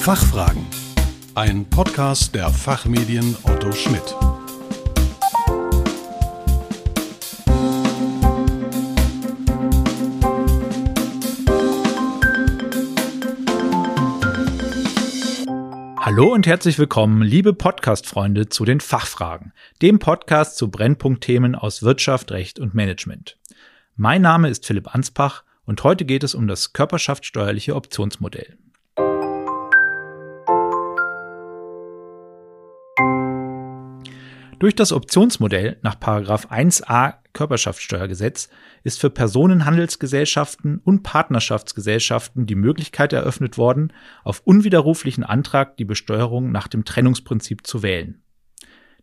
Fachfragen. 0.00 0.64
Ein 1.34 1.68
Podcast 1.68 2.34
der 2.34 2.48
Fachmedien 2.48 3.36
Otto 3.42 3.72
Schmidt. 3.72 4.16
Hallo 15.98 16.32
und 16.32 16.46
herzlich 16.46 16.78
willkommen, 16.78 17.20
liebe 17.20 17.52
Podcast-Freunde, 17.52 18.48
zu 18.48 18.64
den 18.64 18.80
Fachfragen, 18.80 19.52
dem 19.82 19.98
Podcast 19.98 20.56
zu 20.56 20.70
Brennpunktthemen 20.70 21.54
aus 21.54 21.82
Wirtschaft, 21.82 22.30
Recht 22.32 22.58
und 22.58 22.74
Management. 22.74 23.36
Mein 23.96 24.22
Name 24.22 24.48
ist 24.48 24.64
Philipp 24.64 24.94
Anspach 24.94 25.42
und 25.66 25.84
heute 25.84 26.06
geht 26.06 26.24
es 26.24 26.34
um 26.34 26.48
das 26.48 26.72
körperschaftssteuerliche 26.72 27.74
Optionsmodell. 27.74 28.56
Durch 34.58 34.74
das 34.74 34.90
Optionsmodell 34.90 35.78
nach 35.82 35.94
1a 35.94 37.14
Körperschaftssteuergesetz 37.32 38.48
ist 38.82 39.00
für 39.00 39.08
Personenhandelsgesellschaften 39.08 40.80
und 40.82 41.04
Partnerschaftsgesellschaften 41.04 42.46
die 42.46 42.56
Möglichkeit 42.56 43.12
eröffnet 43.12 43.56
worden, 43.56 43.92
auf 44.24 44.42
unwiderruflichen 44.44 45.22
Antrag 45.22 45.76
die 45.76 45.84
Besteuerung 45.84 46.50
nach 46.50 46.66
dem 46.66 46.84
Trennungsprinzip 46.84 47.68
zu 47.68 47.84
wählen. 47.84 48.20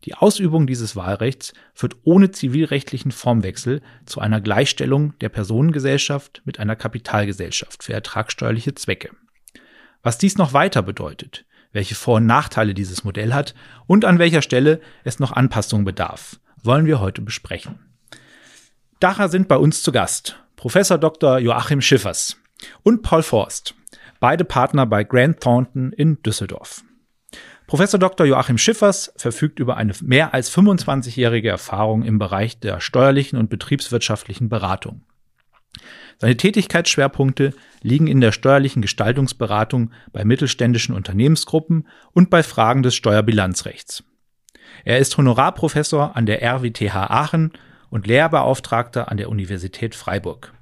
Die 0.03 0.15
Ausübung 0.15 0.67
dieses 0.67 0.97
Wahlrechts 0.97 1.53
führt 1.73 1.95
ohne 2.03 2.31
zivilrechtlichen 2.31 3.11
Formwechsel 3.11 3.81
zu 4.05 4.19
einer 4.19 4.41
Gleichstellung 4.41 5.17
der 5.19 5.29
Personengesellschaft 5.29 6.41
mit 6.43 6.59
einer 6.59 6.75
Kapitalgesellschaft 6.75 7.81
für 7.81 7.93
ertragsteuerliche 7.93 8.75
Zwecke. 8.75 9.11
Was 10.03 10.17
dies 10.17 10.37
noch 10.37 10.51
weiter 10.51 10.81
bedeutet, 10.81 11.45
welche 11.75 11.93
Vor- 11.93 12.15
und 12.15 12.25
Nachteile 12.25 12.73
dieses 12.73 13.03
Modell 13.03 13.33
hat 13.33 13.53
und 13.85 14.05
an 14.05 14.17
welcher 14.17 14.41
Stelle 14.41 14.79
es 15.03 15.19
noch 15.19 15.33
Anpassungen 15.33 15.85
bedarf, 15.85 16.39
wollen 16.63 16.85
wir 16.85 16.99
heute 16.99 17.21
besprechen. 17.21 17.79
Daher 18.99 19.29
sind 19.29 19.47
bei 19.47 19.57
uns 19.57 19.83
zu 19.83 19.91
Gast 19.91 20.39
Professor 20.55 20.97
Dr. 20.97 21.37
Joachim 21.37 21.81
Schiffers 21.81 22.37
und 22.81 23.03
Paul 23.03 23.21
Forst, 23.21 23.75
beide 24.19 24.45
Partner 24.45 24.85
bei 24.85 25.03
Grant 25.03 25.41
Thornton 25.41 25.91
in 25.91 26.23
Düsseldorf. 26.23 26.81
Professor 27.67 27.99
Dr. 27.99 28.25
Joachim 28.25 28.57
Schiffers 28.57 29.11
verfügt 29.17 29.59
über 29.59 29.75
eine 29.75 29.93
mehr 30.01 30.33
als 30.33 30.55
25-jährige 30.55 31.49
Erfahrung 31.49 32.03
im 32.03 32.19
Bereich 32.19 32.59
der 32.59 32.79
steuerlichen 32.79 33.37
und 33.37 33.49
betriebswirtschaftlichen 33.49 34.49
Beratung. 34.49 35.01
Seine 36.17 36.37
Tätigkeitsschwerpunkte 36.37 37.53
liegen 37.81 38.07
in 38.07 38.21
der 38.21 38.31
steuerlichen 38.31 38.81
Gestaltungsberatung 38.81 39.91
bei 40.11 40.23
mittelständischen 40.23 40.95
Unternehmensgruppen 40.95 41.87
und 42.13 42.29
bei 42.29 42.43
Fragen 42.43 42.83
des 42.83 42.95
Steuerbilanzrechts. 42.95 44.03
Er 44.83 44.99
ist 44.99 45.17
Honorarprofessor 45.17 46.15
an 46.15 46.25
der 46.25 46.41
RWTH 46.41 46.95
Aachen 46.95 47.51
und 47.89 48.07
Lehrbeauftragter 48.07 49.09
an 49.11 49.17
der 49.17 49.29
Universität 49.29 49.95
Freiburg. 49.95 50.53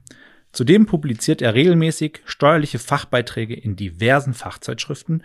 Zudem 0.51 0.85
publiziert 0.85 1.41
er 1.41 1.55
regelmäßig 1.55 2.21
steuerliche 2.25 2.77
Fachbeiträge 2.77 3.55
in 3.55 3.75
diversen 3.75 4.33
Fachzeitschriften 4.33 5.23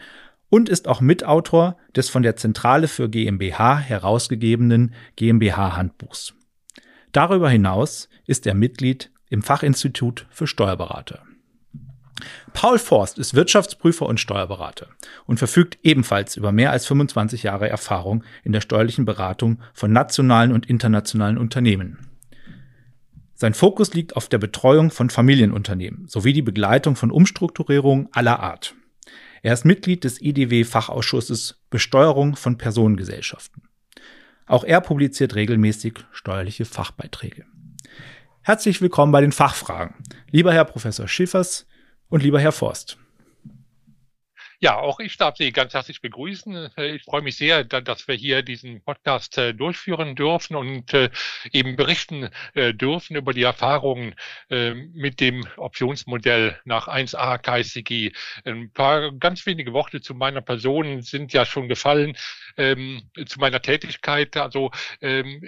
und 0.48 0.70
ist 0.70 0.88
auch 0.88 1.02
Mitautor 1.02 1.76
des 1.94 2.08
von 2.08 2.22
der 2.22 2.36
Zentrale 2.36 2.88
für 2.88 3.10
GmbH 3.10 3.78
herausgegebenen 3.78 4.94
GmbH-Handbuchs. 5.16 6.34
Darüber 7.12 7.50
hinaus 7.50 8.08
ist 8.26 8.46
er 8.46 8.54
Mitglied 8.54 9.10
im 9.28 9.42
Fachinstitut 9.42 10.26
für 10.30 10.46
Steuerberater. 10.46 11.22
Paul 12.52 12.78
Forst 12.78 13.18
ist 13.18 13.34
Wirtschaftsprüfer 13.34 14.06
und 14.06 14.18
Steuerberater 14.20 14.88
und 15.26 15.38
verfügt 15.38 15.78
ebenfalls 15.82 16.36
über 16.36 16.52
mehr 16.52 16.72
als 16.72 16.86
25 16.86 17.44
Jahre 17.44 17.68
Erfahrung 17.68 18.24
in 18.42 18.52
der 18.52 18.60
steuerlichen 18.60 19.04
Beratung 19.04 19.60
von 19.72 19.92
nationalen 19.92 20.52
und 20.52 20.66
internationalen 20.66 21.38
Unternehmen. 21.38 22.08
Sein 23.34 23.54
Fokus 23.54 23.94
liegt 23.94 24.16
auf 24.16 24.28
der 24.28 24.38
Betreuung 24.38 24.90
von 24.90 25.10
Familienunternehmen 25.10 26.08
sowie 26.08 26.32
die 26.32 26.42
Begleitung 26.42 26.96
von 26.96 27.12
Umstrukturierungen 27.12 28.08
aller 28.10 28.40
Art. 28.40 28.74
Er 29.42 29.52
ist 29.52 29.64
Mitglied 29.64 30.02
des 30.02 30.20
IDW-Fachausschusses 30.20 31.62
Besteuerung 31.70 32.34
von 32.34 32.58
Personengesellschaften. 32.58 33.62
Auch 34.46 34.64
er 34.64 34.80
publiziert 34.80 35.36
regelmäßig 35.36 35.94
steuerliche 36.10 36.64
Fachbeiträge. 36.64 37.44
Herzlich 38.48 38.80
willkommen 38.80 39.12
bei 39.12 39.20
den 39.20 39.30
Fachfragen. 39.30 39.94
Lieber 40.30 40.54
Herr 40.54 40.64
Professor 40.64 41.06
Schiffers 41.06 41.66
und 42.08 42.22
lieber 42.22 42.40
Herr 42.40 42.50
Forst. 42.50 42.96
Ja, 44.60 44.76
auch 44.76 44.98
ich 44.98 45.16
darf 45.16 45.36
Sie 45.36 45.52
ganz 45.52 45.72
herzlich 45.74 46.00
begrüßen. 46.00 46.70
Äh, 46.76 46.96
ich 46.96 47.04
freue 47.04 47.22
mich 47.22 47.36
sehr, 47.36 47.62
dass 47.62 48.08
wir 48.08 48.16
hier 48.16 48.42
diesen 48.42 48.82
Podcast 48.82 49.38
äh, 49.38 49.54
durchführen 49.54 50.16
dürfen 50.16 50.56
und 50.56 50.92
äh, 50.94 51.10
eben 51.52 51.76
berichten 51.76 52.28
dürfen 52.54 53.14
über 53.16 53.32
die 53.32 53.42
Erfahrungen 53.42 54.14
mit 54.48 55.20
dem 55.20 55.46
Optionsmodell 55.56 56.58
nach 56.64 56.88
1a 56.88 57.38
KSCG. 57.38 58.12
Ein 58.44 58.72
paar 58.72 59.12
ganz 59.12 59.46
wenige 59.46 59.72
Worte 59.72 60.00
zu 60.00 60.14
meiner 60.14 60.40
Person 60.40 61.02
sind 61.02 61.32
ja 61.32 61.44
schon 61.44 61.68
gefallen, 61.68 62.16
ähm, 62.56 63.02
zu 63.26 63.38
meiner 63.38 63.62
Tätigkeit. 63.62 64.36
Also 64.36 64.70
ähm, 65.00 65.42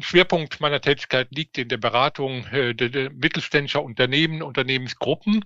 Schwerpunkt 0.00 0.60
meiner 0.60 0.80
Tätigkeit 0.80 1.28
liegt 1.30 1.58
in 1.58 1.68
der 1.68 1.76
Beratung 1.76 2.46
mittelständischer 2.50 3.82
Unternehmen, 3.82 4.42
Unternehmensgruppen 4.42 5.44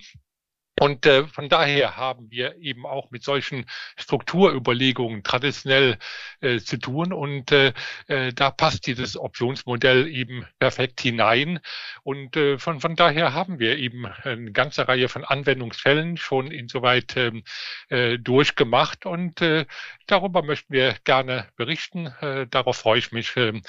und 0.80 1.04
äh, 1.04 1.26
von 1.26 1.48
daher 1.48 1.96
haben 1.96 2.30
wir 2.30 2.56
eben 2.56 2.86
auch 2.86 3.10
mit 3.10 3.22
solchen 3.22 3.66
Strukturüberlegungen 3.96 5.22
traditionell 5.22 5.98
äh, 6.40 6.58
zu 6.58 6.78
tun. 6.78 7.12
Und 7.12 7.52
äh, 7.52 7.72
äh, 8.08 8.32
da 8.32 8.50
passt 8.50 8.86
dieses 8.86 9.16
Optionsmodell 9.18 10.08
eben 10.08 10.46
perfekt 10.58 11.00
hinein. 11.02 11.60
Und 12.02 12.36
äh, 12.36 12.58
von, 12.58 12.80
von 12.80 12.96
daher 12.96 13.34
haben 13.34 13.58
wir 13.58 13.76
eben 13.76 14.06
eine 14.06 14.50
ganze 14.52 14.88
Reihe 14.88 15.08
von 15.08 15.24
Anwendungsfällen 15.24 16.16
schon 16.16 16.50
insoweit 16.50 17.16
ähm, 17.16 17.44
äh, 17.90 18.18
durchgemacht. 18.18 19.04
Und 19.04 19.42
äh, 19.42 19.66
darüber 20.06 20.42
möchten 20.42 20.72
wir 20.72 20.96
gerne 21.04 21.48
berichten. 21.56 22.06
Äh, 22.20 22.46
darauf 22.48 22.78
freue 22.78 22.98
ich 22.98 23.12
mich 23.12 23.36
äh, 23.36 23.60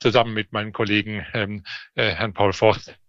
zusammen 0.00 0.34
mit 0.34 0.52
meinen 0.52 0.72
Kollegen 0.72 1.24
ähm, 1.32 1.64
äh, 1.94 2.10
Herrn 2.10 2.34
Paul 2.34 2.52
Forst. 2.52 3.00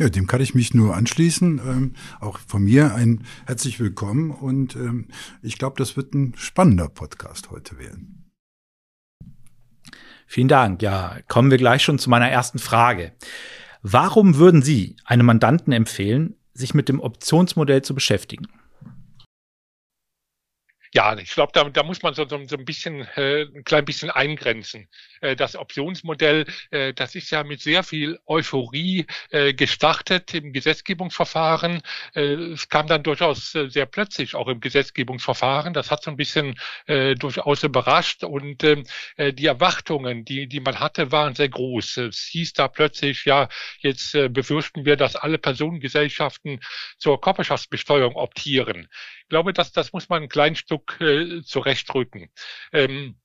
Ja, 0.00 0.08
dem 0.08 0.26
kann 0.26 0.40
ich 0.40 0.54
mich 0.54 0.72
nur 0.72 0.96
anschließen. 0.96 1.60
Ähm, 1.62 1.92
auch 2.20 2.38
von 2.38 2.64
mir 2.64 2.94
ein 2.94 3.22
herzlich 3.44 3.78
willkommen 3.80 4.30
und 4.30 4.74
ähm, 4.74 5.08
ich 5.42 5.58
glaube, 5.58 5.76
das 5.76 5.94
wird 5.94 6.14
ein 6.14 6.32
spannender 6.38 6.88
Podcast 6.88 7.50
heute 7.50 7.78
werden. 7.78 8.30
Vielen 10.26 10.48
Dank. 10.48 10.80
Ja, 10.80 11.18
kommen 11.28 11.50
wir 11.50 11.58
gleich 11.58 11.82
schon 11.82 11.98
zu 11.98 12.08
meiner 12.08 12.30
ersten 12.30 12.58
Frage. 12.58 13.12
Warum 13.82 14.36
würden 14.36 14.62
Sie 14.62 14.96
einem 15.04 15.26
Mandanten 15.26 15.74
empfehlen, 15.74 16.34
sich 16.54 16.72
mit 16.72 16.88
dem 16.88 16.98
Optionsmodell 16.98 17.82
zu 17.82 17.94
beschäftigen? 17.94 18.46
Ja, 20.92 21.16
ich 21.16 21.30
glaube, 21.30 21.52
da, 21.54 21.62
da 21.70 21.84
muss 21.84 22.02
man 22.02 22.14
so, 22.14 22.26
so, 22.28 22.44
so 22.48 22.56
ein 22.56 22.64
bisschen, 22.64 23.06
äh, 23.14 23.42
ein 23.42 23.62
klein 23.62 23.84
bisschen 23.84 24.10
eingrenzen. 24.10 24.88
Äh, 25.20 25.36
das 25.36 25.54
Optionsmodell, 25.54 26.46
äh, 26.72 26.92
das 26.94 27.14
ist 27.14 27.30
ja 27.30 27.44
mit 27.44 27.60
sehr 27.60 27.84
viel 27.84 28.18
Euphorie 28.26 29.06
äh, 29.30 29.54
gestartet 29.54 30.34
im 30.34 30.52
Gesetzgebungsverfahren. 30.52 31.80
Äh, 32.16 32.22
es 32.54 32.68
kam 32.68 32.88
dann 32.88 33.04
durchaus 33.04 33.54
äh, 33.54 33.68
sehr 33.70 33.86
plötzlich 33.86 34.34
auch 34.34 34.48
im 34.48 34.58
Gesetzgebungsverfahren. 34.58 35.74
Das 35.74 35.92
hat 35.92 36.02
so 36.02 36.10
ein 36.10 36.16
bisschen 36.16 36.58
äh, 36.86 37.14
durchaus 37.14 37.62
überrascht 37.62 38.24
und 38.24 38.64
ähm, 38.64 38.84
äh, 39.16 39.32
die 39.32 39.46
Erwartungen, 39.46 40.24
die, 40.24 40.48
die 40.48 40.60
man 40.60 40.80
hatte, 40.80 41.12
waren 41.12 41.36
sehr 41.36 41.50
groß. 41.50 41.98
Es 41.98 42.18
hieß 42.32 42.54
da 42.54 42.66
plötzlich, 42.66 43.24
ja, 43.26 43.48
jetzt 43.78 44.16
äh, 44.16 44.28
befürchten 44.28 44.84
wir, 44.84 44.96
dass 44.96 45.14
alle 45.14 45.38
Personengesellschaften 45.38 46.58
zur 46.98 47.20
Körperschaftsbesteuerung 47.20 48.16
optieren 48.16 48.88
glaube, 49.30 49.54
dass 49.54 49.72
das 49.72 49.92
muss 49.94 50.08
man 50.10 50.24
ein 50.24 50.28
klein 50.28 50.56
Stück 50.56 51.00
äh, 51.00 51.42
zurechtrücken. 51.42 52.28
Ähm, 52.72 53.16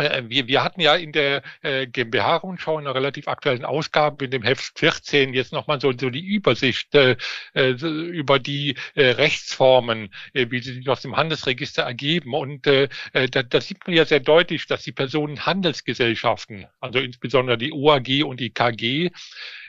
äh, 0.00 0.22
wir, 0.28 0.48
wir 0.48 0.64
hatten 0.64 0.80
ja 0.80 0.94
in 0.94 1.12
der 1.12 1.42
äh, 1.62 1.86
GmbH-Rundschau 1.86 2.78
in 2.78 2.86
einer 2.86 2.94
relativ 2.94 3.28
aktuellen 3.28 3.64
Ausgabe 3.64 4.24
in 4.24 4.30
dem 4.30 4.42
Heft 4.42 4.78
14 4.78 5.34
jetzt 5.34 5.52
nochmal 5.52 5.80
so, 5.80 5.92
so 5.92 6.10
die 6.10 6.24
Übersicht 6.24 6.94
äh, 6.94 7.16
äh, 7.54 7.72
über 7.72 8.38
die 8.38 8.76
äh, 8.94 9.10
Rechtsformen, 9.10 10.10
äh, 10.32 10.46
wie 10.50 10.60
sie 10.62 10.74
sich 10.74 10.88
aus 10.88 11.02
dem 11.02 11.16
Handelsregister 11.16 11.82
ergeben. 11.82 12.34
Und 12.34 12.66
äh, 12.66 12.88
äh 13.12 13.28
da, 13.28 13.42
da 13.42 13.60
sieht 13.60 13.86
man 13.86 13.94
ja 13.94 14.06
sehr 14.06 14.20
deutlich, 14.20 14.66
dass 14.66 14.84
die 14.84 14.92
Personenhandelsgesellschaften, 14.92 16.66
also 16.80 16.98
insbesondere 16.98 17.58
die 17.58 17.72
OAG 17.72 18.24
und 18.24 18.40
die 18.40 18.50
KG, 18.50 19.10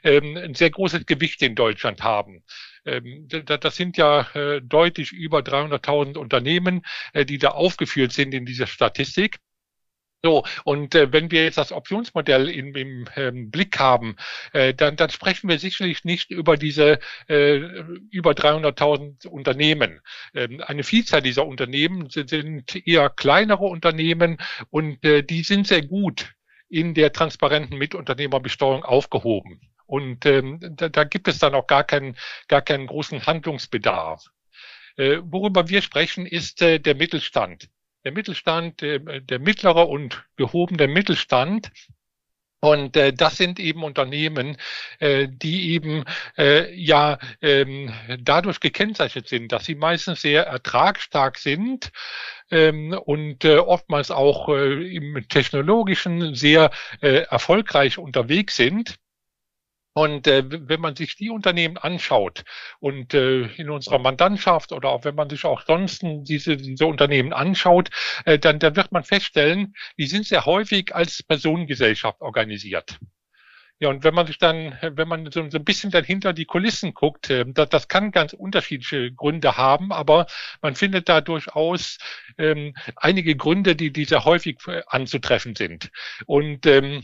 ähm, 0.03 0.37
ein 0.37 0.55
sehr 0.55 0.69
großes 0.69 1.05
Gewicht 1.05 1.41
in 1.41 1.55
Deutschland 1.55 2.03
haben. 2.03 2.43
Ähm, 2.85 3.27
das 3.27 3.75
sind 3.75 3.97
ja 3.97 4.27
äh, 4.33 4.61
deutlich 4.61 5.11
über 5.11 5.39
300.000 5.39 6.17
Unternehmen, 6.17 6.85
äh, 7.13 7.25
die 7.25 7.37
da 7.37 7.49
aufgeführt 7.49 8.11
sind 8.11 8.33
in 8.33 8.45
dieser 8.45 8.67
Statistik. 8.67 9.39
So, 10.23 10.43
und 10.65 10.93
äh, 10.93 11.11
wenn 11.11 11.31
wir 11.31 11.43
jetzt 11.43 11.57
das 11.57 11.71
Optionsmodell 11.71 12.47
in, 12.47 12.75
im 12.75 13.07
ähm, 13.15 13.49
Blick 13.49 13.79
haben, 13.79 14.15
äh, 14.53 14.71
dann, 14.73 14.95
dann 14.95 15.09
sprechen 15.09 15.49
wir 15.49 15.57
sicherlich 15.57 16.03
nicht 16.03 16.29
über 16.29 16.57
diese 16.57 16.99
äh, 17.27 17.57
über 18.11 18.31
300.000 18.33 19.27
Unternehmen. 19.27 19.99
Ähm, 20.35 20.61
eine 20.61 20.83
Vielzahl 20.83 21.23
dieser 21.23 21.47
Unternehmen 21.47 22.09
sind, 22.11 22.29
sind 22.29 22.87
eher 22.87 23.09
kleinere 23.09 23.65
Unternehmen 23.65 24.37
und 24.69 25.03
äh, 25.03 25.23
die 25.23 25.43
sind 25.43 25.65
sehr 25.67 25.81
gut 25.81 26.33
in 26.69 26.93
der 26.93 27.11
transparenten 27.13 27.77
Mitunternehmerbesteuerung 27.79 28.83
aufgehoben. 28.85 29.70
Und 29.91 30.25
ähm, 30.25 30.59
da, 30.77 30.89
da 30.89 31.03
gibt 31.03 31.27
es 31.27 31.39
dann 31.39 31.53
auch 31.53 31.67
gar 31.67 31.83
keinen, 31.83 32.15
gar 32.47 32.61
keinen 32.61 32.87
großen 32.87 33.25
Handlungsbedarf. 33.25 34.25
Äh, 34.97 35.17
worüber 35.23 35.69
wir 35.69 35.81
sprechen, 35.81 36.25
ist 36.25 36.61
äh, 36.61 36.79
der 36.79 36.95
Mittelstand 36.95 37.69
der 38.03 38.11
Mittelstand, 38.11 38.81
der, 38.81 38.99
der 38.99 39.39
mittlere 39.39 39.87
und 39.87 40.23
gehobene 40.35 40.87
Mittelstand. 40.87 41.71
Und 42.63 42.95
äh, 42.95 43.11
das 43.11 43.37
sind 43.37 43.59
eben 43.59 43.83
Unternehmen, 43.83 44.55
äh, 44.99 45.27
die 45.27 45.71
eben 45.71 46.03
äh, 46.37 46.71
ja 46.75 47.17
ähm, 47.41 47.91
dadurch 48.19 48.59
gekennzeichnet 48.59 49.27
sind, 49.27 49.51
dass 49.51 49.65
sie 49.65 49.73
meistens 49.73 50.21
sehr 50.21 50.45
ertragsstark 50.45 51.39
sind 51.39 51.91
ähm, 52.51 52.93
und 52.93 53.45
äh, 53.45 53.57
oftmals 53.57 54.11
auch 54.11 54.49
äh, 54.49 54.95
im 54.95 55.27
technologischen 55.27 56.35
sehr 56.35 56.69
äh, 57.01 57.23
erfolgreich 57.23 57.97
unterwegs 57.97 58.57
sind. 58.57 58.95
Und 59.93 60.25
äh, 60.27 60.43
wenn 60.47 60.79
man 60.79 60.95
sich 60.95 61.15
die 61.15 61.29
Unternehmen 61.29 61.77
anschaut 61.77 62.43
und 62.79 63.13
äh, 63.13 63.47
in 63.55 63.69
unserer 63.69 63.99
Mandantschaft 63.99 64.71
oder 64.71 64.89
auch 64.89 65.03
wenn 65.03 65.15
man 65.15 65.29
sich 65.29 65.43
auch 65.43 65.63
sonst 65.65 66.01
diese, 66.03 66.55
diese 66.55 66.85
Unternehmen 66.85 67.33
anschaut, 67.33 67.89
äh, 68.25 68.39
dann, 68.39 68.59
dann 68.59 68.75
wird 68.75 68.91
man 68.91 69.03
feststellen, 69.03 69.73
die 69.97 70.07
sind 70.07 70.25
sehr 70.25 70.45
häufig 70.45 70.95
als 70.95 71.23
Personengesellschaft 71.23 72.21
organisiert. 72.21 72.99
Ja, 73.81 73.89
und 73.89 74.03
wenn 74.03 74.13
man 74.13 74.27
sich 74.27 74.37
dann, 74.37 74.77
wenn 74.81 75.07
man 75.07 75.31
so, 75.31 75.49
so 75.49 75.57
ein 75.57 75.65
bisschen 75.65 75.89
dann 75.89 76.03
hinter 76.03 76.33
die 76.33 76.45
Kulissen 76.45 76.93
guckt, 76.93 77.31
äh, 77.31 77.45
das, 77.47 77.69
das 77.69 77.87
kann 77.87 78.11
ganz 78.11 78.31
unterschiedliche 78.31 79.11
Gründe 79.11 79.57
haben, 79.57 79.91
aber 79.91 80.27
man 80.61 80.75
findet 80.75 81.09
da 81.09 81.19
durchaus 81.19 81.97
ähm, 82.37 82.75
einige 82.95 83.35
Gründe, 83.35 83.75
die, 83.75 83.91
die 83.91 84.05
sehr 84.05 84.23
häufig 84.23 84.59
äh, 84.67 84.83
anzutreffen 84.85 85.55
sind. 85.55 85.89
Und 86.27 86.67
ähm, 86.67 87.01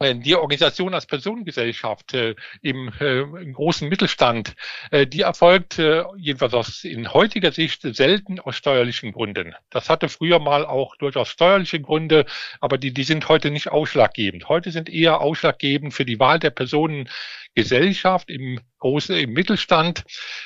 äh, 0.00 0.14
die 0.14 0.36
Organisation 0.36 0.94
als 0.94 1.06
Personengesellschaft 1.06 2.14
äh, 2.14 2.34
im, 2.62 2.92
äh, 3.00 3.20
im, 3.20 3.52
großen 3.52 3.88
Mittelstand, 3.88 4.54
äh, 4.90 5.06
die 5.06 5.22
erfolgt 5.22 5.78
äh, 5.78 6.04
jedenfalls 6.16 6.54
aus, 6.54 6.84
in 6.84 7.12
heutiger 7.12 7.52
Sicht 7.52 7.82
selten 7.82 8.38
aus 8.38 8.56
steuerlichen 8.56 9.12
Gründen. 9.12 9.54
Das 9.70 9.90
hatte 9.90 10.08
früher 10.08 10.38
mal 10.38 10.64
auch 10.64 10.96
durchaus 10.96 11.28
steuerliche 11.28 11.80
Gründe, 11.80 12.26
aber 12.60 12.78
die, 12.78 12.92
die 12.92 13.04
sind 13.04 13.28
heute 13.28 13.50
nicht 13.50 13.70
ausschlaggebend. 13.70 14.48
Heute 14.48 14.70
sind 14.70 14.88
eher 14.88 15.20
ausschlaggebend 15.20 15.92
für 15.94 16.04
die 16.04 16.20
Wahl 16.20 16.38
der 16.38 16.50
Personen 16.50 17.08
Gesellschaft, 17.58 18.30
im 18.30 18.60
großen, 18.78 19.16
im 19.16 19.32
Mittelstand, 19.32 20.04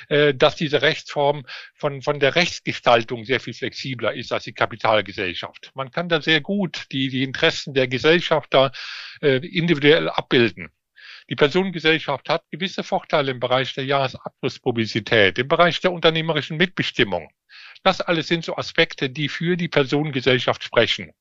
äh, 0.09 0.33
dass 0.33 0.55
diese 0.55 0.81
Rechtsform 0.81 1.45
von, 1.75 2.01
von 2.01 2.19
der 2.19 2.33
Rechtsgestaltung 2.33 3.23
sehr 3.23 3.39
viel 3.39 3.53
flexibler 3.53 4.15
ist 4.15 4.31
als 4.33 4.45
die 4.45 4.53
Kapitalgesellschaft. 4.53 5.69
Man 5.75 5.91
kann 5.91 6.09
da 6.09 6.21
sehr 6.21 6.41
gut 6.41 6.85
die, 6.91 7.09
die 7.09 7.21
Interessen 7.21 7.75
der 7.75 7.87
Gesellschafter 7.87 8.71
äh, 9.21 9.45
individuell 9.45 10.09
abbilden. 10.09 10.71
Die 11.29 11.35
Personengesellschaft 11.35 12.29
hat 12.29 12.49
gewisse 12.49 12.83
Vorteile 12.83 13.31
im 13.31 13.39
Bereich 13.39 13.75
der 13.75 13.85
Jahresabschlusspublizität, 13.85 15.37
im 15.37 15.47
Bereich 15.47 15.79
der 15.81 15.91
unternehmerischen 15.91 16.57
Mitbestimmung. 16.57 17.29
Das 17.83 18.01
alles 18.01 18.27
sind 18.27 18.43
so 18.43 18.57
Aspekte, 18.57 19.11
die 19.11 19.29
für 19.29 19.55
die 19.55 19.67
Personengesellschaft 19.67 20.63
sprechen. 20.63 21.13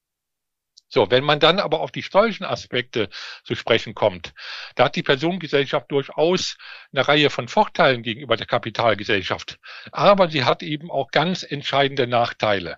So, 0.95 1.11
wenn 1.11 1.25
man 1.25 1.41
dann 1.41 1.59
aber 1.59 1.81
auf 1.81 1.91
die 1.91 2.03
steuerlichen 2.03 2.45
Aspekte 2.45 3.09
zu 3.45 3.55
sprechen 3.55 3.95
kommt, 3.95 4.35
da 4.75 4.85
hat 4.85 4.97
die 4.97 5.03
Personengesellschaft 5.03 5.91
durchaus 5.91 6.59
eine 6.93 7.09
Reihe 7.09 7.31
von 7.31 7.49
Vorteilen 7.49 8.03
gegenüber 8.03 8.37
der 8.37 8.47
Kapitalgesellschaft. 8.47 9.59
Aber 9.91 10.29
sie 10.29 10.45
hat 10.45 10.63
eben 10.63 10.91
auch 10.91 11.11
ganz 11.11 11.45
entscheidende 11.45 12.07
Nachteile. 12.07 12.77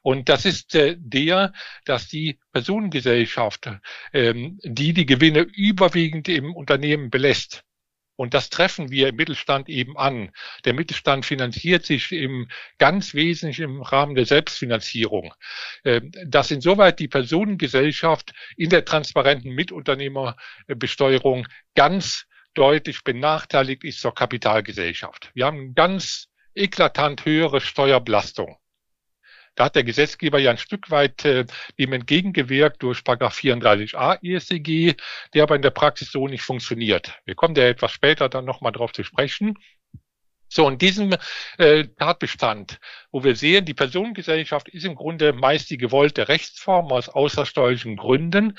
Und 0.00 0.30
das 0.30 0.46
ist 0.46 0.74
äh, 0.74 0.96
der, 0.98 1.52
dass 1.84 2.08
die 2.08 2.38
Personengesellschaft, 2.52 3.70
ähm, 4.14 4.58
die 4.62 4.94
die 4.94 5.04
Gewinne 5.04 5.40
überwiegend 5.40 6.28
im 6.28 6.54
Unternehmen 6.54 7.10
belässt, 7.10 7.62
und 8.16 8.34
das 8.34 8.50
treffen 8.50 8.90
wir 8.90 9.08
im 9.08 9.16
Mittelstand 9.16 9.68
eben 9.68 9.96
an. 9.96 10.30
Der 10.64 10.74
Mittelstand 10.74 11.26
finanziert 11.26 11.84
sich 11.84 12.12
im 12.12 12.48
ganz 12.78 13.14
wesentlich 13.14 13.60
im 13.60 13.82
Rahmen 13.82 14.14
der 14.14 14.26
Selbstfinanzierung. 14.26 15.34
Ähm, 15.84 16.12
dass 16.26 16.50
insoweit 16.50 17.00
die 17.00 17.08
Personengesellschaft 17.08 18.32
in 18.56 18.70
der 18.70 18.84
transparenten 18.84 19.52
Mitunternehmerbesteuerung 19.52 21.46
ganz 21.74 22.26
deutlich 22.54 23.02
benachteiligt 23.02 23.82
ist 23.84 24.00
zur 24.00 24.14
Kapitalgesellschaft. 24.14 25.30
Wir 25.34 25.46
haben 25.46 25.74
ganz 25.74 26.28
eklatant 26.54 27.24
höhere 27.24 27.60
Steuerbelastung. 27.60 28.56
Da 29.54 29.66
hat 29.66 29.76
der 29.76 29.84
Gesetzgeber 29.84 30.38
ja 30.38 30.50
ein 30.50 30.58
Stück 30.58 30.90
weit 30.90 31.24
äh, 31.24 31.44
dem 31.78 31.92
entgegengewirkt 31.92 32.82
durch 32.82 32.98
34a 32.98 34.18
ESCG, 34.22 34.94
der 35.32 35.42
aber 35.44 35.56
in 35.56 35.62
der 35.62 35.70
Praxis 35.70 36.10
so 36.10 36.26
nicht 36.26 36.42
funktioniert. 36.42 37.20
Wir 37.24 37.34
kommen 37.34 37.54
da 37.54 37.62
etwas 37.62 37.92
später 37.92 38.28
dann 38.28 38.44
nochmal 38.44 38.72
drauf 38.72 38.92
zu 38.92 39.04
sprechen. 39.04 39.58
So, 40.48 40.68
in 40.68 40.78
diesem 40.78 41.16
äh, 41.58 41.84
Tatbestand, 41.98 42.78
wo 43.10 43.24
wir 43.24 43.34
sehen, 43.34 43.64
die 43.64 43.74
Personengesellschaft 43.74 44.68
ist 44.68 44.84
im 44.84 44.94
Grunde 44.94 45.32
meist 45.32 45.70
die 45.70 45.78
gewollte 45.78 46.28
Rechtsform 46.28 46.92
aus 46.92 47.08
außersteuerlichen 47.08 47.96
Gründen, 47.96 48.56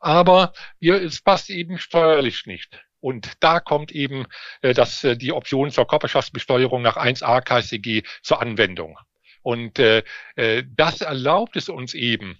aber 0.00 0.52
wir, 0.80 1.00
es 1.00 1.20
passt 1.20 1.50
eben 1.50 1.78
steuerlich 1.78 2.46
nicht. 2.46 2.82
Und 3.00 3.34
da 3.40 3.60
kommt 3.60 3.92
eben 3.92 4.26
äh, 4.62 4.74
das, 4.74 5.04
äh, 5.04 5.16
die 5.16 5.32
Option 5.32 5.70
zur 5.70 5.86
Körperschaftsbesteuerung 5.86 6.82
nach 6.82 6.96
1a 6.96 7.40
KSCG 7.42 8.02
zur 8.22 8.40
Anwendung. 8.40 8.98
Und 9.46 9.78
äh, 9.78 10.02
äh, 10.34 10.64
das 10.74 11.02
erlaubt 11.02 11.54
es 11.54 11.68
uns 11.68 11.94
eben, 11.94 12.36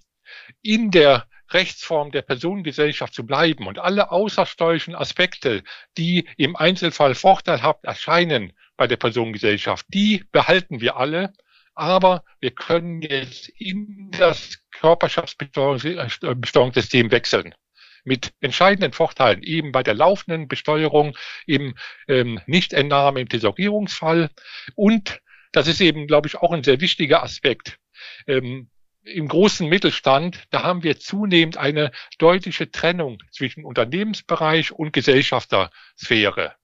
in 0.61 0.91
der 0.91 1.29
Rechtsform 1.51 2.11
der 2.11 2.23
Personengesellschaft 2.23 3.15
zu 3.15 3.25
bleiben. 3.25 3.69
Und 3.69 3.79
alle 3.79 4.11
außersteuerlichen 4.11 4.97
Aspekte, 4.97 5.63
die 5.97 6.29
im 6.37 6.57
Einzelfall 6.57 7.15
vorteilhaft 7.15 7.85
erscheinen 7.85 8.55
bei 8.77 8.89
der 8.89 8.97
Personengesellschaft, 8.97 9.87
die 9.91 10.25
behalten 10.33 10.81
wir 10.81 10.97
alle, 10.97 11.33
aber 11.77 12.25
wir 12.41 12.51
können 12.51 13.03
jetzt 13.03 13.51
in 13.51 14.11
das 14.11 14.59
Körperschaftsbesteuerungssystem 14.73 17.13
wechseln. 17.13 17.55
Mit 18.03 18.33
entscheidenden 18.41 18.93
Vorteilen, 18.93 19.45
eben 19.45 19.71
bei 19.71 19.85
der 19.85 19.95
laufenden 19.95 20.49
Besteuerung, 20.49 21.17
im 21.47 21.77
ähm, 22.09 22.41
Nichtentnahme 22.47 23.21
im 23.21 23.29
Tesorierungsfall 23.29 24.31
und 24.75 25.21
das 25.57 25.69
ist 25.69 25.81
eben, 25.81 26.07
glaube 26.07 26.29
ich, 26.29 26.37
auch 26.37 26.53
ein 26.53 26.63
sehr 26.63 26.83
wichtiger 26.83 27.23
Aspekt. 27.23 27.79
Ähm, 28.27 28.69
Im 29.05 29.27
großen 29.27 29.67
Mittelstand, 29.67 30.45
da 30.51 30.63
haben 30.63 30.83
wir 30.83 30.99
zunehmend 30.99 31.57
eine 31.57 31.93
deutliche 32.19 32.71
Trennung 32.71 33.23
zwischen 33.31 33.65
Unternehmensbereich 33.65 34.73
und 34.73 34.93
Gesellschaftersphäre. 34.93 36.57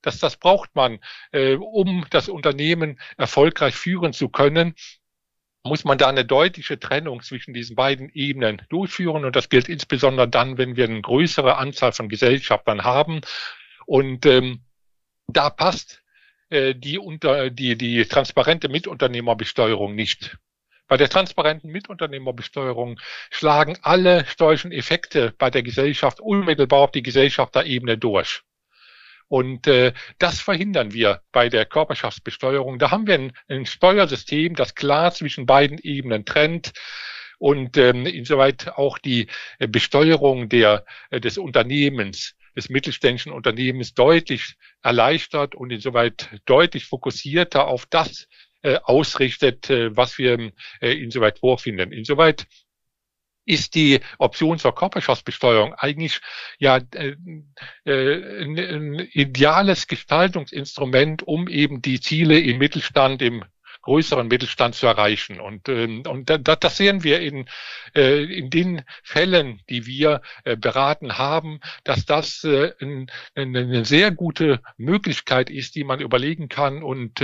Das, 0.00 0.18
das 0.18 0.38
braucht 0.38 0.74
man, 0.74 0.98
äh, 1.30 1.54
um 1.54 2.04
das 2.10 2.28
Unternehmen 2.28 2.98
erfolgreich 3.16 3.76
führen 3.76 4.12
zu 4.12 4.28
können 4.28 4.74
muss 5.64 5.84
man 5.84 5.96
da 5.96 6.08
eine 6.08 6.24
deutliche 6.24 6.80
Trennung 6.80 7.22
zwischen 7.22 7.54
diesen 7.54 7.76
beiden 7.76 8.10
Ebenen 8.12 8.62
durchführen. 8.68 9.24
Und 9.24 9.36
das 9.36 9.48
gilt 9.48 9.68
insbesondere 9.68 10.28
dann, 10.28 10.58
wenn 10.58 10.74
wir 10.74 10.86
eine 10.86 11.00
größere 11.00 11.56
Anzahl 11.56 11.92
von 11.92 12.08
Gesellschaftern 12.08 12.82
haben. 12.82 13.20
Und 13.86 14.26
ähm, 14.26 14.64
da 15.28 15.50
passt 15.50 16.01
äh, 16.52 16.74
die, 16.74 16.98
unter, 16.98 17.50
die, 17.50 17.76
die 17.76 18.04
transparente 18.04 18.68
Mitunternehmerbesteuerung 18.68 19.94
nicht. 19.94 20.36
Bei 20.86 20.98
der 20.98 21.08
transparenten 21.08 21.70
Mitunternehmerbesteuerung 21.70 23.00
schlagen 23.30 23.78
alle 23.80 24.26
steuerlichen 24.26 24.70
Effekte 24.70 25.32
bei 25.38 25.50
der 25.50 25.62
Gesellschaft 25.62 26.20
unmittelbar 26.20 26.80
auf 26.80 26.90
die 26.90 27.02
Gesellschafterebene 27.02 27.96
durch. 27.96 28.42
Und 29.28 29.66
äh, 29.66 29.94
das 30.18 30.40
verhindern 30.40 30.92
wir 30.92 31.22
bei 31.32 31.48
der 31.48 31.64
Körperschaftsbesteuerung. 31.64 32.78
Da 32.78 32.90
haben 32.90 33.06
wir 33.06 33.14
ein, 33.14 33.32
ein 33.48 33.64
Steuersystem, 33.64 34.54
das 34.54 34.74
klar 34.74 35.12
zwischen 35.12 35.46
beiden 35.46 35.78
Ebenen 35.78 36.26
trennt 36.26 36.72
und 37.38 37.78
ähm, 37.78 38.04
insoweit 38.04 38.68
auch 38.76 38.98
die 38.98 39.28
äh, 39.58 39.66
Besteuerung 39.68 40.50
der, 40.50 40.84
äh, 41.08 41.18
des 41.18 41.38
Unternehmens 41.38 42.36
des 42.56 42.68
mittelständischen 42.68 43.32
Unternehmens 43.32 43.94
deutlich 43.94 44.54
erleichtert 44.82 45.54
und 45.54 45.70
insoweit 45.70 46.28
deutlich 46.46 46.86
fokussierter 46.86 47.66
auf 47.66 47.86
das 47.86 48.28
äh, 48.62 48.78
ausrichtet, 48.82 49.70
äh, 49.70 49.96
was 49.96 50.18
wir 50.18 50.52
äh, 50.80 50.92
insoweit 50.92 51.38
vorfinden. 51.38 51.92
Insoweit 51.92 52.46
ist 53.44 53.74
die 53.74 54.00
Option 54.18 54.58
zur 54.58 54.74
Körperschaftsbesteuerung 54.74 55.74
eigentlich 55.74 56.20
ja 56.58 56.80
äh, 56.94 57.16
äh, 57.84 58.44
ein, 58.44 58.98
ideales 59.12 59.86
Gestaltungsinstrument, 59.88 61.22
um 61.24 61.48
eben 61.48 61.82
die 61.82 62.00
Ziele 62.00 62.38
im 62.38 62.58
Mittelstand, 62.58 63.20
im 63.20 63.44
größeren 63.82 64.28
Mittelstand 64.28 64.74
zu 64.74 64.86
erreichen. 64.86 65.40
Und, 65.40 65.68
ähm, 65.68 66.02
und 66.08 66.30
das 66.30 66.76
sehen 66.76 67.04
wir 67.04 67.20
in, 67.20 67.48
äh, 67.94 68.24
in 68.24 68.50
den 68.50 68.82
Fällen, 69.02 69.60
die 69.68 69.86
wir 69.86 70.22
äh, 70.44 70.56
beraten 70.56 71.18
haben, 71.18 71.60
dass 71.84 72.06
das 72.06 72.44
äh, 72.44 72.72
eine 73.34 73.84
sehr 73.84 74.10
gute 74.10 74.60
Möglichkeit 74.76 75.50
ist, 75.50 75.74
die 75.74 75.84
man 75.84 76.00
überlegen 76.00 76.48
kann 76.48 76.82
und 76.82 77.20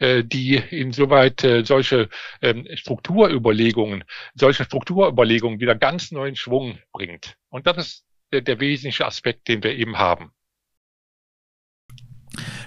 die 0.00 0.56
insoweit 0.70 1.46
solche 1.64 2.08
ähm, 2.40 2.66
Strukturüberlegungen, 2.74 4.04
solche 4.34 4.64
Strukturüberlegungen 4.64 5.60
wieder 5.60 5.74
ganz 5.74 6.10
neuen 6.10 6.36
Schwung 6.36 6.78
bringt. 6.92 7.36
Und 7.48 7.66
das 7.66 7.76
ist 7.78 8.04
der, 8.32 8.40
der 8.40 8.60
wesentliche 8.60 9.06
Aspekt, 9.06 9.48
den 9.48 9.62
wir 9.62 9.76
eben 9.76 9.98
haben. 9.98 10.32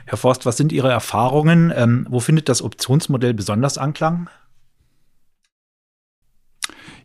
Herr 0.06 0.18
Forst, 0.18 0.46
was 0.46 0.58
sind 0.58 0.72
Ihre 0.72 0.92
Erfahrungen? 0.92 1.74
Ähm, 1.76 2.06
wo 2.10 2.20
findet 2.20 2.48
das 2.48 2.62
Optionsmodell 2.62 3.34
besonders 3.34 3.78
Anklang? 3.78 4.30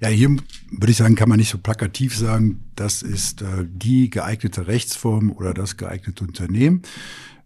Ja, 0.00 0.08
hier 0.08 0.30
würde 0.70 0.90
ich 0.90 0.96
sagen, 0.96 1.14
kann 1.14 1.28
man 1.28 1.38
nicht 1.38 1.50
so 1.50 1.58
plakativ 1.58 2.16
sagen, 2.16 2.70
das 2.74 3.02
ist 3.02 3.42
äh, 3.42 3.66
die 3.66 4.08
geeignete 4.08 4.66
Rechtsform 4.66 5.30
oder 5.30 5.52
das 5.52 5.76
geeignete 5.76 6.24
Unternehmen. 6.24 6.82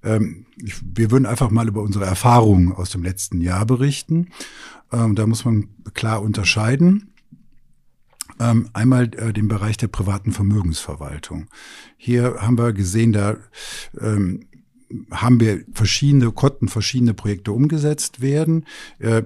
Ähm, 0.04 0.46
ich, 0.56 0.74
wir 0.82 1.10
würden 1.10 1.26
einfach 1.26 1.50
mal 1.50 1.66
über 1.66 1.82
unsere 1.82 2.04
Erfahrungen 2.04 2.72
aus 2.72 2.90
dem 2.90 3.02
letzten 3.02 3.40
Jahr 3.40 3.66
berichten. 3.66 4.28
Ähm, 4.92 5.14
da 5.14 5.26
muss 5.26 5.44
man 5.44 5.68
klar 5.94 6.22
unterscheiden. 6.22 7.12
Ähm, 8.40 8.68
einmal 8.72 9.04
äh, 9.14 9.32
den 9.32 9.48
Bereich 9.48 9.76
der 9.76 9.88
privaten 9.88 10.32
Vermögensverwaltung. 10.32 11.48
Hier 11.96 12.36
haben 12.40 12.58
wir 12.58 12.72
gesehen, 12.72 13.12
da 13.12 13.36
ähm, 14.00 14.46
haben 15.10 15.40
wir 15.40 15.64
verschiedene, 15.72 16.30
konnten 16.32 16.68
verschiedene 16.68 17.14
Projekte 17.14 17.52
umgesetzt 17.52 18.20
werden. 18.20 18.66
Äh, 18.98 19.22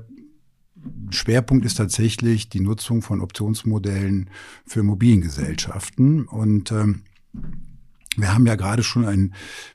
Schwerpunkt 1.11 1.65
ist 1.65 1.77
tatsächlich 1.77 2.49
die 2.49 2.61
Nutzung 2.61 3.03
von 3.03 3.21
Optionsmodellen 3.21 4.31
für 4.67 4.81
Immobiliengesellschaften. 4.81 6.25
Und 6.27 6.73
ähm, 6.73 7.03
wir 8.17 8.35
haben 8.35 8.47
ja 8.47 8.57
gerade 8.57 8.83
schon 8.83 9.05
ein 9.05 9.35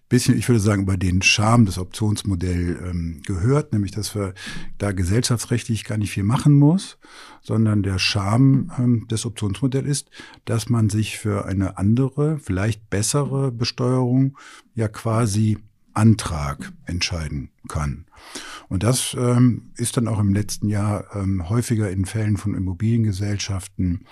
bisschen, 0.09 0.38
ich 0.38 0.47
würde 0.50 0.59
sagen, 0.59 0.83
über 0.83 0.97
den 0.97 1.21
Charme 1.21 1.65
des 1.65 1.77
Optionsmodells 1.77 2.77
ähm, 2.81 3.21
gehört, 3.25 3.71
nämlich 3.71 3.91
dass 3.91 4.15
wir 4.15 4.33
da 4.77 4.91
gesellschaftsrechtlich 4.91 5.85
gar 5.85 5.97
nicht 5.97 6.12
viel 6.12 6.23
machen 6.23 6.53
muss, 6.53 6.97
sondern 7.41 7.83
der 7.83 8.00
Charme 8.00 8.71
ähm, 8.77 9.07
des 9.07 9.25
Optionsmodells 9.25 9.88
ist, 9.88 10.09
dass 10.45 10.69
man 10.69 10.89
sich 10.89 11.17
für 11.17 11.45
eine 11.45 11.77
andere, 11.77 12.38
vielleicht 12.38 12.89
bessere 12.89 13.51
Besteuerung 13.51 14.38
ja 14.75 14.88
quasi 14.89 15.57
Antrag 15.93 16.71
entscheiden 16.85 17.50
kann. 17.67 18.05
Und 18.69 18.83
das 18.83 19.15
ähm, 19.17 19.71
ist 19.75 19.97
dann 19.97 20.07
auch 20.07 20.19
im 20.19 20.33
letzten 20.33 20.69
Jahr 20.69 21.15
ähm, 21.15 21.50
häufiger 21.50 21.89
in 21.89 22.05
Fällen 22.05 22.38
von 22.38 22.55
Immobiliengesellschaften 22.55 24.05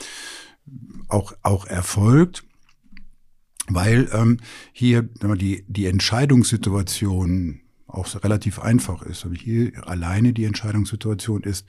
auch, 1.07 1.33
auch 1.41 1.65
erfolgt, 1.65 2.43
weil 3.67 4.09
ähm, 4.13 4.37
hier 4.71 5.03
die, 5.03 5.65
die 5.67 5.85
Entscheidungssituation 5.85 7.61
auch 7.87 8.07
relativ 8.23 8.59
einfach 8.59 9.01
ist. 9.03 9.25
Aber 9.25 9.35
hier 9.35 9.71
alleine 9.87 10.33
die 10.33 10.45
Entscheidungssituation 10.45 11.43
ist, 11.43 11.67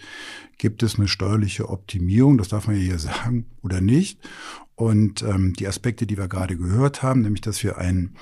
gibt 0.58 0.82
es 0.82 0.96
eine 0.96 1.08
steuerliche 1.08 1.68
Optimierung, 1.68 2.38
das 2.38 2.48
darf 2.48 2.66
man 2.66 2.76
ja 2.76 2.82
hier 2.82 2.98
sagen, 3.00 3.46
oder 3.62 3.80
nicht. 3.80 4.20
Und 4.82 5.22
ähm, 5.22 5.52
die 5.52 5.68
Aspekte, 5.68 6.08
die 6.08 6.18
wir 6.18 6.26
gerade 6.26 6.56
gehört 6.56 7.04
haben, 7.04 7.20
nämlich 7.20 7.40
dass 7.40 7.62
wir 7.62 7.78
einen 7.78 8.16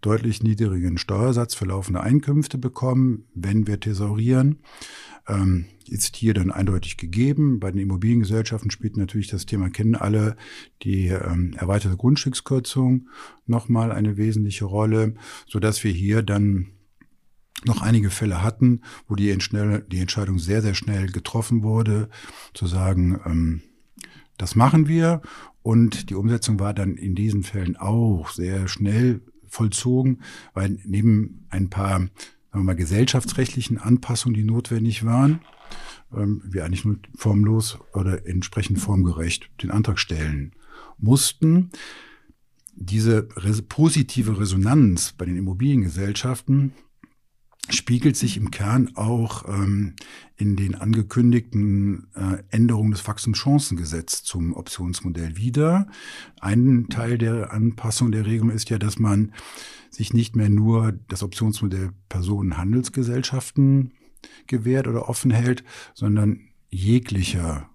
deutlich 0.00 0.44
niedrigen 0.44 0.96
Steuersatz 0.96 1.54
für 1.54 1.64
laufende 1.64 2.02
Einkünfte 2.02 2.56
bekommen, 2.56 3.24
wenn 3.34 3.66
wir 3.66 3.80
thesaurieren. 3.80 4.60
Ähm, 5.26 5.64
ist 5.88 6.14
hier 6.14 6.32
dann 6.32 6.52
eindeutig 6.52 6.98
gegeben. 6.98 7.58
Bei 7.58 7.72
den 7.72 7.80
Immobiliengesellschaften 7.80 8.70
spielt 8.70 8.96
natürlich 8.96 9.26
das 9.26 9.44
Thema, 9.44 9.70
kennen 9.70 9.96
alle, 9.96 10.36
die 10.84 11.08
ähm, 11.08 11.56
erweiterte 11.58 11.96
Grundstückskürzung 11.96 13.08
nochmal 13.46 13.90
eine 13.90 14.16
wesentliche 14.16 14.66
Rolle, 14.66 15.16
so 15.48 15.58
dass 15.58 15.82
wir 15.82 15.90
hier 15.90 16.22
dann 16.22 16.68
noch 17.64 17.82
einige 17.82 18.10
Fälle 18.10 18.40
hatten, 18.40 18.82
wo 19.08 19.16
die, 19.16 19.36
die 19.90 19.98
Entscheidung 19.98 20.38
sehr, 20.38 20.62
sehr 20.62 20.74
schnell 20.74 21.08
getroffen 21.08 21.64
wurde, 21.64 22.08
zu 22.52 22.68
sagen, 22.68 23.20
ähm, 23.26 23.62
das 24.36 24.54
machen 24.54 24.88
wir. 24.88 25.22
Und 25.64 26.10
die 26.10 26.14
Umsetzung 26.14 26.60
war 26.60 26.74
dann 26.74 26.98
in 26.98 27.14
diesen 27.14 27.42
Fällen 27.42 27.78
auch 27.78 28.28
sehr 28.28 28.68
schnell 28.68 29.22
vollzogen, 29.48 30.20
weil 30.52 30.78
neben 30.84 31.46
ein 31.48 31.70
paar 31.70 32.00
sagen 32.00 32.10
wir 32.52 32.64
mal, 32.64 32.76
gesellschaftsrechtlichen 32.76 33.78
Anpassungen, 33.78 34.34
die 34.34 34.44
notwendig 34.44 35.06
waren, 35.06 35.40
ähm, 36.14 36.42
wir 36.44 36.66
eigentlich 36.66 36.84
nur 36.84 36.98
formlos 37.16 37.78
oder 37.94 38.26
entsprechend 38.26 38.78
formgerecht 38.78 39.50
den 39.62 39.70
Antrag 39.70 39.98
stellen 39.98 40.52
mussten. 40.98 41.70
Diese 42.76 43.22
positive 43.22 44.38
Resonanz 44.38 45.14
bei 45.16 45.24
den 45.24 45.38
Immobiliengesellschaften 45.38 46.72
spiegelt 47.70 48.16
sich 48.16 48.36
im 48.36 48.50
Kern 48.50 48.94
auch 48.94 49.48
ähm, 49.48 49.94
in 50.36 50.56
den 50.56 50.74
angekündigten 50.74 52.08
äh, 52.14 52.42
Änderungen 52.50 52.90
des 52.90 53.06
Wachstumschancengesetzes 53.06 54.24
zum 54.24 54.54
Optionsmodell 54.54 55.36
wieder. 55.36 55.86
Ein 56.40 56.88
Teil 56.90 57.16
der 57.18 57.52
Anpassung 57.52 58.12
der 58.12 58.26
Regelung 58.26 58.50
ist 58.50 58.70
ja, 58.70 58.78
dass 58.78 58.98
man 58.98 59.32
sich 59.90 60.12
nicht 60.12 60.36
mehr 60.36 60.50
nur 60.50 60.92
das 61.08 61.22
Optionsmodell 61.22 61.92
Personenhandelsgesellschaften 62.08 63.92
gewährt 64.46 64.88
oder 64.88 65.08
offen 65.08 65.30
hält, 65.30 65.64
sondern 65.94 66.40
jeglicher 66.70 67.70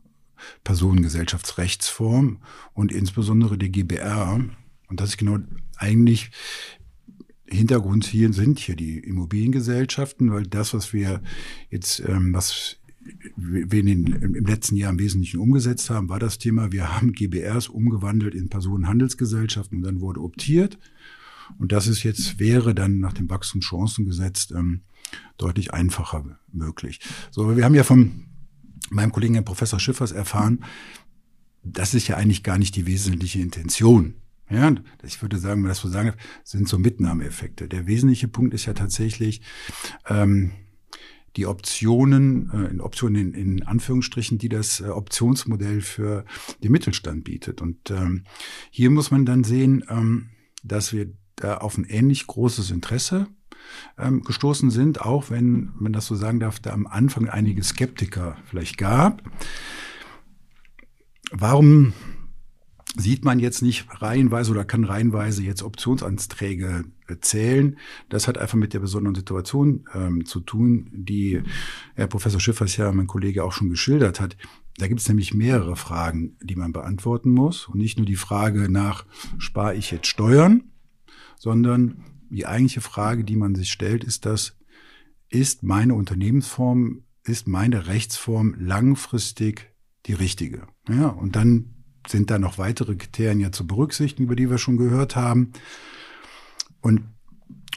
Personengesellschaftsrechtsform 0.63 2.39
und 2.74 2.91
insbesondere 2.91 3.58
die 3.58 3.72
GBR. 3.72 4.41
Und 4.88 5.00
das 5.00 5.10
ist 5.10 5.17
genau 5.17 5.38
eigentlich 5.77 6.31
Hintergrund 7.51 8.05
hier 8.05 8.31
sind 8.33 8.59
hier 8.59 8.75
die 8.75 8.99
Immobiliengesellschaften, 8.99 10.31
weil 10.31 10.43
das, 10.43 10.73
was 10.73 10.93
wir 10.93 11.21
jetzt, 11.69 11.99
ähm, 12.01 12.33
was 12.33 12.77
wir 13.35 13.83
den, 13.83 14.05
im 14.05 14.45
letzten 14.45 14.75
Jahr 14.75 14.91
im 14.91 14.99
Wesentlichen 14.99 15.39
umgesetzt 15.39 15.89
haben, 15.89 16.09
war 16.09 16.19
das 16.19 16.37
Thema, 16.37 16.71
wir 16.71 16.95
haben 16.95 17.13
GBRs 17.13 17.67
umgewandelt 17.67 18.35
in 18.35 18.49
Personenhandelsgesellschaften 18.49 19.79
und 19.79 19.83
dann 19.83 20.01
wurde 20.01 20.21
optiert. 20.21 20.77
Und 21.57 21.71
das 21.71 21.87
ist 21.87 22.03
jetzt, 22.03 22.39
wäre 22.39 22.75
dann 22.75 22.99
nach 22.99 23.13
dem 23.13 23.29
Wachstumschancengesetz 23.29 24.51
ähm, 24.51 24.81
deutlich 25.37 25.73
einfacher 25.73 26.39
möglich. 26.51 26.99
So, 27.31 27.57
wir 27.57 27.65
haben 27.65 27.73
ja 27.73 27.83
von 27.83 28.25
meinem 28.91 29.11
Kollegen 29.11 29.33
Herrn 29.33 29.45
Professor 29.45 29.79
Schiffers 29.79 30.11
erfahren, 30.11 30.63
das 31.63 31.93
ist 31.93 32.07
ja 32.07 32.17
eigentlich 32.17 32.43
gar 32.43 32.57
nicht 32.57 32.75
die 32.75 32.85
wesentliche 32.85 33.39
Intention 33.39 34.13
ja, 34.49 34.73
ich 35.03 35.21
würde 35.21 35.37
sagen, 35.37 35.61
wenn 35.63 35.69
das 35.69 35.79
so 35.79 35.89
sagen 35.89 36.13
sind 36.43 36.67
so 36.67 36.79
Mitnahmeeffekte. 36.79 37.67
Der 37.67 37.87
wesentliche 37.87 38.27
Punkt 38.27 38.53
ist 38.53 38.65
ja 38.65 38.73
tatsächlich 38.73 39.41
ähm, 40.07 40.51
die 41.35 41.45
Optionen, 41.45 42.49
äh, 42.51 42.69
in 42.69 42.81
Optionen 42.81 43.33
in, 43.33 43.33
in 43.33 43.63
Anführungsstrichen, 43.63 44.37
die 44.37 44.49
das 44.49 44.79
äh, 44.79 44.87
Optionsmodell 44.87 45.81
für 45.81 46.25
den 46.63 46.71
Mittelstand 46.71 47.23
bietet. 47.23 47.61
Und 47.61 47.91
ähm, 47.91 48.23
hier 48.71 48.89
muss 48.89 49.11
man 49.11 49.25
dann 49.25 49.43
sehen, 49.43 49.83
ähm, 49.89 50.29
dass 50.63 50.93
wir 50.93 51.11
da 51.35 51.57
auf 51.57 51.77
ein 51.77 51.85
ähnlich 51.85 52.27
großes 52.27 52.71
Interesse 52.71 53.27
ähm, 53.97 54.23
gestoßen 54.23 54.71
sind, 54.71 55.01
auch 55.01 55.29
wenn 55.29 55.71
man 55.75 55.93
das 55.93 56.07
so 56.07 56.15
sagen 56.15 56.39
darf, 56.39 56.59
da 56.59 56.71
am 56.71 56.87
Anfang 56.87 57.29
einige 57.29 57.63
Skeptiker 57.63 58.37
vielleicht 58.45 58.77
gab. 58.77 59.23
Warum 61.31 61.93
sieht 62.98 63.24
man 63.24 63.39
jetzt 63.39 63.62
nicht 63.62 63.86
reihenweise 64.01 64.51
oder 64.51 64.65
kann 64.65 64.84
reihenweise 64.84 65.43
jetzt 65.43 65.62
Optionsanträge 65.62 66.86
zählen. 67.22 67.77
Das 68.10 68.27
hat 68.27 68.38
einfach 68.38 68.58
mit 68.58 68.74
der 68.74 68.79
besonderen 68.79 69.15
Situation 69.15 69.86
ähm, 69.93 70.25
zu 70.25 70.39
tun, 70.39 70.89
die 70.91 71.41
Herr 71.96 72.08
Professor 72.08 72.39
Schiffers 72.39 72.77
ja, 72.77 72.91
mein 72.91 73.08
Kollege, 73.08 73.43
auch 73.43 73.51
schon 73.51 73.69
geschildert 73.69 74.19
hat. 74.19 74.38
Da 74.77 74.88
gibt 74.88 75.01
es 75.01 75.08
nämlich 75.08 75.34
mehrere 75.34 75.75
Fragen, 75.75 76.38
die 76.41 76.55
man 76.55 76.72
beantworten 76.72 77.29
muss. 77.31 77.67
Und 77.67 77.79
nicht 77.79 77.98
nur 77.98 78.05
die 78.05 78.15
Frage 78.15 78.69
nach, 78.72 79.05
spare 79.38 79.75
ich 79.75 79.91
jetzt 79.91 80.08
Steuern, 80.08 80.63
sondern 81.38 82.03
die 82.29 82.46
eigentliche 82.46 82.81
Frage, 82.81 83.24
die 83.24 83.36
man 83.36 83.55
sich 83.55 83.72
stellt, 83.72 84.03
ist 84.03 84.25
das, 84.25 84.58
ist 85.29 85.63
meine 85.63 85.93
Unternehmensform, 85.93 87.03
ist 87.24 87.48
meine 87.48 87.88
Rechtsform 87.88 88.55
langfristig 88.58 89.74
die 90.05 90.13
richtige? 90.13 90.67
Ja, 90.88 91.08
und 91.08 91.36
dann 91.36 91.78
sind 92.09 92.31
da 92.31 92.39
noch 92.39 92.57
weitere 92.57 92.95
Kriterien 92.95 93.53
zu 93.53 93.65
berücksichtigen, 93.67 94.23
über 94.23 94.35
die 94.35 94.49
wir 94.49 94.57
schon 94.57 94.77
gehört 94.77 95.15
haben. 95.15 95.53
Und 96.81 97.03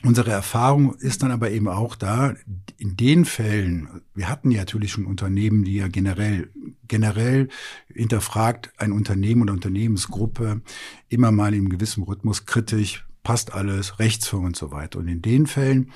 unsere 0.05 0.31
Erfahrung 0.31 0.95
ist 0.95 1.23
dann 1.23 1.31
aber 1.31 1.51
eben 1.51 1.69
auch 1.69 1.97
da, 1.97 2.35
in 2.79 2.97
den 2.97 3.25
Fällen, 3.25 4.03
wir 4.15 4.29
hatten 4.29 4.51
ja 4.51 4.61
natürlich 4.61 4.93
schon 4.93 5.07
Unternehmen, 5.07 5.65
die 5.65 5.77
ja 5.77 5.89
generell, 5.89 6.51
generell 6.89 7.49
hinterfragt 7.93 8.73
ein 8.79 8.93
Unternehmen 8.93 9.43
oder 9.43 9.53
Unternehmensgruppe 9.53 10.63
immer 11.09 11.31
mal 11.31 11.55
in 11.55 11.69
gewissem 11.69 12.03
Rhythmus 12.03 12.47
kritisch, 12.47 13.07
passt 13.23 13.53
alles, 13.55 13.99
Rechtsform 13.99 14.47
und 14.47 14.57
so 14.57 14.73
weiter. 14.73 14.99
Und 14.99 15.09
in 15.09 15.23
den 15.23 15.47
Fällen, 15.47 15.93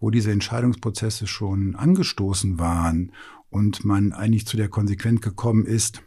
wo 0.00 0.10
diese 0.10 0.32
Entscheidungsprozesse 0.32 1.26
schon 1.26 1.76
angestoßen 1.76 2.58
waren 2.58 3.12
und 3.50 3.84
man 3.84 4.12
eigentlich 4.12 4.46
zu 4.46 4.56
der 4.56 4.68
Konsequenz 4.68 5.20
gekommen 5.20 5.64
ist, 5.64 6.02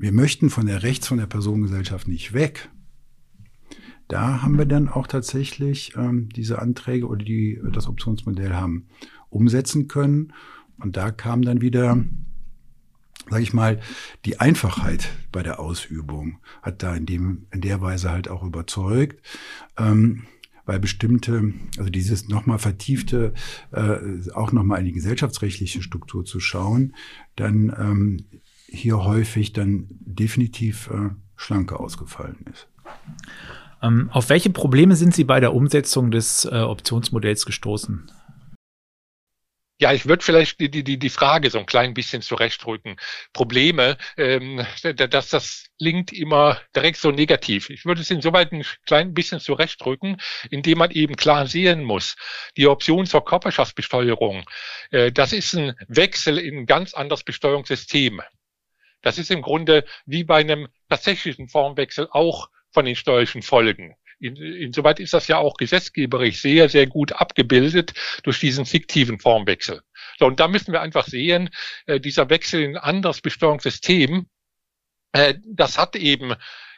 wir 0.00 0.12
möchten 0.12 0.48
von 0.48 0.64
der 0.64 0.82
Rechts 0.82 1.06
von 1.06 1.18
der 1.18 1.26
Personengesellschaft 1.26 2.08
nicht 2.08 2.32
weg. 2.32 2.70
Da 4.08 4.40
haben 4.40 4.56
wir 4.56 4.64
dann 4.64 4.88
auch 4.88 5.06
tatsächlich 5.06 5.94
ähm, 5.94 6.30
diese 6.30 6.58
Anträge 6.58 7.06
oder 7.06 7.22
die 7.22 7.60
das 7.70 7.86
Optionsmodell 7.86 8.54
haben 8.54 8.88
umsetzen 9.28 9.88
können. 9.88 10.32
Und 10.78 10.96
da 10.96 11.10
kam 11.10 11.42
dann 11.42 11.60
wieder, 11.60 12.02
sage 13.28 13.42
ich 13.42 13.52
mal, 13.52 13.78
die 14.24 14.40
Einfachheit 14.40 15.10
bei 15.32 15.42
der 15.42 15.60
Ausübung 15.60 16.38
hat 16.62 16.82
da 16.82 16.94
in 16.94 17.04
dem 17.04 17.46
in 17.52 17.60
der 17.60 17.82
Weise 17.82 18.10
halt 18.10 18.28
auch 18.28 18.42
überzeugt. 18.42 19.20
Ähm, 19.76 20.24
weil 20.64 20.80
bestimmte, 20.80 21.52
also 21.78 21.90
dieses 21.90 22.28
nochmal 22.28 22.58
vertiefte, 22.58 23.34
äh, 23.72 24.30
auch 24.32 24.52
nochmal 24.52 24.78
in 24.78 24.86
die 24.86 24.92
gesellschaftsrechtliche 24.92 25.82
Struktur 25.82 26.24
zu 26.24 26.38
schauen, 26.38 26.94
dann 27.34 27.74
ähm, 27.76 28.24
hier 28.70 29.04
häufig 29.04 29.52
dann 29.52 29.86
definitiv 29.90 30.88
äh, 30.90 31.10
schlanker 31.36 31.80
ausgefallen 31.80 32.44
ist. 32.52 32.68
Ähm, 33.82 34.10
auf 34.12 34.28
welche 34.28 34.50
Probleme 34.50 34.96
sind 34.96 35.14
Sie 35.14 35.24
bei 35.24 35.40
der 35.40 35.54
Umsetzung 35.54 36.10
des 36.10 36.44
äh, 36.44 36.58
Optionsmodells 36.60 37.46
gestoßen? 37.46 38.10
Ja, 39.80 39.94
ich 39.94 40.04
würde 40.04 40.22
vielleicht 40.22 40.60
die, 40.60 40.70
die, 40.70 40.98
die 40.98 41.08
Frage 41.08 41.48
so 41.48 41.58
ein 41.58 41.64
klein 41.64 41.94
bisschen 41.94 42.20
zurechtrücken. 42.20 42.96
Probleme, 43.32 43.96
ähm, 44.18 44.62
dass 44.82 45.30
das 45.30 45.64
klingt 45.78 46.12
immer 46.12 46.60
direkt 46.76 46.98
so 46.98 47.10
negativ. 47.10 47.70
Ich 47.70 47.86
würde 47.86 48.02
es 48.02 48.10
insoweit 48.10 48.52
ein 48.52 48.62
klein 48.84 49.14
bisschen 49.14 49.40
zurechtrücken, 49.40 50.18
indem 50.50 50.78
man 50.78 50.90
eben 50.90 51.16
klar 51.16 51.46
sehen 51.46 51.82
muss, 51.82 52.16
die 52.58 52.66
Option 52.66 53.06
zur 53.06 53.24
Körperschaftsbesteuerung, 53.24 54.44
äh, 54.90 55.10
das 55.12 55.32
ist 55.32 55.54
ein 55.54 55.74
Wechsel 55.88 56.36
in 56.36 56.58
ein 56.58 56.66
ganz 56.66 56.92
anderes 56.92 57.24
Besteuerungssystem. 57.24 58.20
Das 59.02 59.18
ist 59.18 59.30
im 59.30 59.42
Grunde 59.42 59.84
wie 60.06 60.24
bei 60.24 60.40
einem 60.40 60.68
tatsächlichen 60.88 61.48
Formwechsel 61.48 62.08
auch 62.10 62.50
von 62.70 62.84
den 62.84 62.96
steuerlichen 62.96 63.42
Folgen. 63.42 63.96
In, 64.18 64.36
insoweit 64.36 65.00
ist 65.00 65.14
das 65.14 65.28
ja 65.28 65.38
auch 65.38 65.54
gesetzgeberisch 65.56 66.40
sehr, 66.40 66.68
sehr 66.68 66.86
gut 66.86 67.12
abgebildet 67.12 67.94
durch 68.22 68.38
diesen 68.38 68.66
fiktiven 68.66 69.18
Formwechsel. 69.18 69.80
So, 70.18 70.26
und 70.26 70.40
da 70.40 70.48
müssen 70.48 70.72
wir 70.72 70.82
einfach 70.82 71.06
sehen, 71.06 71.48
äh, 71.86 71.98
dieser 72.00 72.28
Wechsel 72.28 72.62
in 72.62 72.76
ein 72.76 72.82
anderes 72.82 73.22
Besteuerungssystem, 73.22 74.26
äh, 75.12 75.34
das 75.46 75.78
hat 75.78 75.96
eben 75.96 76.34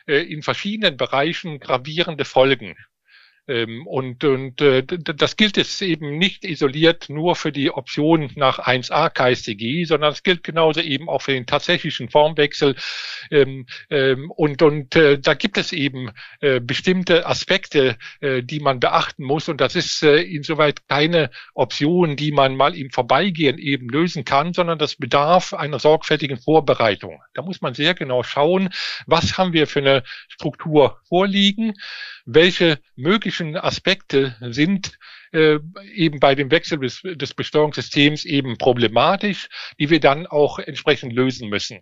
äh, 0.07 0.19
in 0.19 0.43
verschiedenen 0.43 0.97
Bereichen 0.97 1.59
gravierende 1.59 2.25
Folgen. 2.25 2.77
Ähm, 3.49 3.87
und 3.89 4.23
und 4.23 4.61
äh, 4.61 4.85
das 4.85 5.37
gilt 5.37 5.57
jetzt 5.57 5.83
eben 5.83 6.17
nicht 6.17 6.45
isoliert 6.45 7.09
nur 7.09 7.35
für 7.35 7.51
die 7.51 7.73
Option 7.73 8.31
nach 8.37 8.61
1a 8.61 9.11
KStG, 9.11 9.85
sondern 9.85 10.13
es 10.13 10.23
gilt 10.23 10.45
genauso 10.45 10.81
eben 10.81 11.09
auch 11.09 11.23
für 11.23 11.33
den 11.33 11.47
tatsächlichen 11.47 12.09
Formwechsel. 12.09 12.77
Ähm, 13.33 13.67
ähm, 13.91 14.31
und 14.31 14.63
und 14.63 14.95
äh, 14.95 15.19
da 15.19 15.35
gibt 15.35 15.59
es 15.59 15.73
eben 15.73 16.13
äh, 16.41 16.61
bestimmte 16.61 17.27
Aspekte, 17.27 17.97
äh, 18.21 18.45
die 18.45 18.61
man 18.61 18.79
beachten 18.79 19.25
muss. 19.25 19.49
Und 19.49 19.61
das 19.61 19.75
ist 19.75 20.05
äh, 20.05 20.23
insoweit 20.23 20.87
keine 20.89 21.31
Option, 21.55 22.15
die 22.15 22.31
man 22.31 22.55
mal 22.55 22.77
im 22.77 22.91
Vorbeigehen 22.91 23.59
eben 23.59 23.89
lösen 23.89 24.25
kann, 24.25 24.53
sondern 24.53 24.79
das 24.79 24.95
bedarf 24.95 25.53
einer 25.53 25.81
sorgfältigen 25.81 26.39
Vorbereitung. 26.39 27.21
Da 27.35 27.43
muss 27.43 27.61
man 27.61 27.75
sehr 27.75 27.95
genau 27.95 28.23
schauen, 28.23 28.69
was 29.07 29.37
haben 29.37 29.53
wir 29.53 29.67
für 29.67 29.81
eine 29.81 30.05
Struktur 30.29 31.01
vorliegen 31.09 31.75
welche 32.25 32.81
möglichen 32.97 33.57
Aspekte 33.57 34.37
sind 34.41 34.99
äh, 35.33 35.59
eben 35.93 36.21
bei 36.21 36.35
dem 36.35 36.51
Wechsel 36.51 36.79
des, 36.79 37.03
des 37.03 37.35
Besteuerungssystems 37.35 38.25
eben 38.25 38.59
problematisch, 38.59 39.49
die 39.79 39.91
wir 39.91 40.01
dann 40.01 40.27
auch 40.27 40.59
entsprechend 40.59 41.13
lösen 41.13 41.49
müssen. 41.49 41.81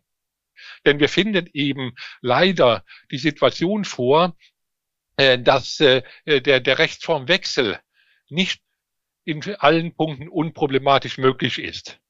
Denn 0.84 1.00
wir 1.00 1.08
finden 1.08 1.48
eben 1.52 1.94
leider 2.20 2.84
die 3.10 3.18
Situation 3.18 3.84
vor, 3.84 4.36
äh, 5.16 5.38
dass 5.38 5.80
äh, 5.80 6.02
der, 6.26 6.60
der 6.60 6.78
Rechtsformwechsel 6.78 7.78
nicht 8.28 8.62
in 9.24 9.42
allen 9.56 9.94
Punkten 9.94 10.28
unproblematisch 10.28 11.18
möglich 11.18 11.58
ist. 11.58 12.00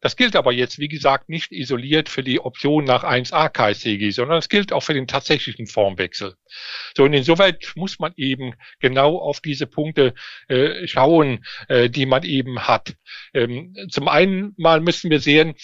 Das 0.00 0.16
gilt 0.16 0.36
aber 0.36 0.52
jetzt, 0.52 0.78
wie 0.78 0.88
gesagt, 0.88 1.28
nicht 1.28 1.52
isoliert 1.52 2.08
für 2.08 2.22
die 2.22 2.38
Option 2.38 2.84
nach 2.84 3.02
1a 3.02 3.48
KSCG, 3.48 4.10
sondern 4.10 4.38
es 4.38 4.48
gilt 4.48 4.72
auch 4.72 4.82
für 4.82 4.94
den 4.94 5.06
tatsächlichen 5.06 5.66
Formwechsel. 5.66 6.34
So, 6.96 7.04
und 7.04 7.14
insoweit 7.14 7.72
muss 7.76 7.98
man 7.98 8.12
eben 8.16 8.54
genau 8.78 9.18
auf 9.18 9.40
diese 9.40 9.66
Punkte 9.66 10.14
äh, 10.48 10.86
schauen, 10.86 11.44
äh, 11.68 11.88
die 11.88 12.06
man 12.06 12.24
eben 12.24 12.60
hat. 12.60 12.94
Ähm, 13.32 13.74
zum 13.90 14.08
einen 14.08 14.52
mal 14.58 14.80
müssen 14.80 15.10
wir 15.10 15.20
sehen, 15.20 15.54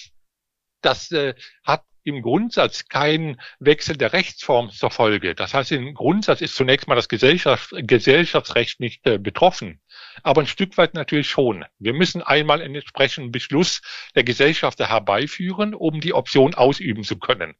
das 0.80 1.12
äh, 1.12 1.34
hat 1.62 1.84
im 2.04 2.22
Grundsatz 2.22 2.88
kein 2.88 3.40
Wechsel 3.58 3.96
der 3.96 4.12
Rechtsform 4.12 4.70
zur 4.70 4.90
Folge. 4.90 5.34
Das 5.34 5.54
heißt, 5.54 5.72
im 5.72 5.94
Grundsatz 5.94 6.40
ist 6.40 6.56
zunächst 6.56 6.88
mal 6.88 6.94
das 6.94 7.08
Gesellschafts 7.08 7.74
Gesellschaftsrecht 7.76 8.80
nicht 8.80 9.06
äh, 9.06 9.18
betroffen, 9.18 9.80
aber 10.22 10.42
ein 10.42 10.46
Stück 10.46 10.76
weit 10.78 10.94
natürlich 10.94 11.28
schon. 11.28 11.64
Wir 11.78 11.92
müssen 11.92 12.22
einmal 12.22 12.60
einen 12.60 12.74
entsprechenden 12.74 13.32
Beschluss 13.32 13.82
der 14.14 14.24
Gesellschafter 14.24 14.88
herbeiführen, 14.88 15.74
um 15.74 16.00
die 16.00 16.14
Option 16.14 16.54
ausüben 16.54 17.04
zu 17.04 17.18
können. 17.18 17.54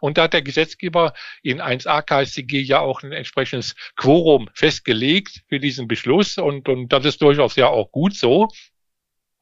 Und 0.00 0.18
da 0.18 0.24
hat 0.24 0.32
der 0.32 0.42
Gesetzgeber 0.42 1.14
in 1.42 1.60
1a 1.60 2.02
KStG 2.02 2.60
ja 2.60 2.80
auch 2.80 3.02
ein 3.02 3.12
entsprechendes 3.12 3.74
Quorum 3.96 4.48
festgelegt 4.54 5.44
für 5.48 5.60
diesen 5.60 5.88
Beschluss 5.88 6.38
und, 6.38 6.68
und 6.68 6.92
das 6.92 7.04
ist 7.04 7.22
durchaus 7.22 7.56
ja 7.56 7.68
auch 7.68 7.90
gut 7.90 8.14
so. 8.16 8.48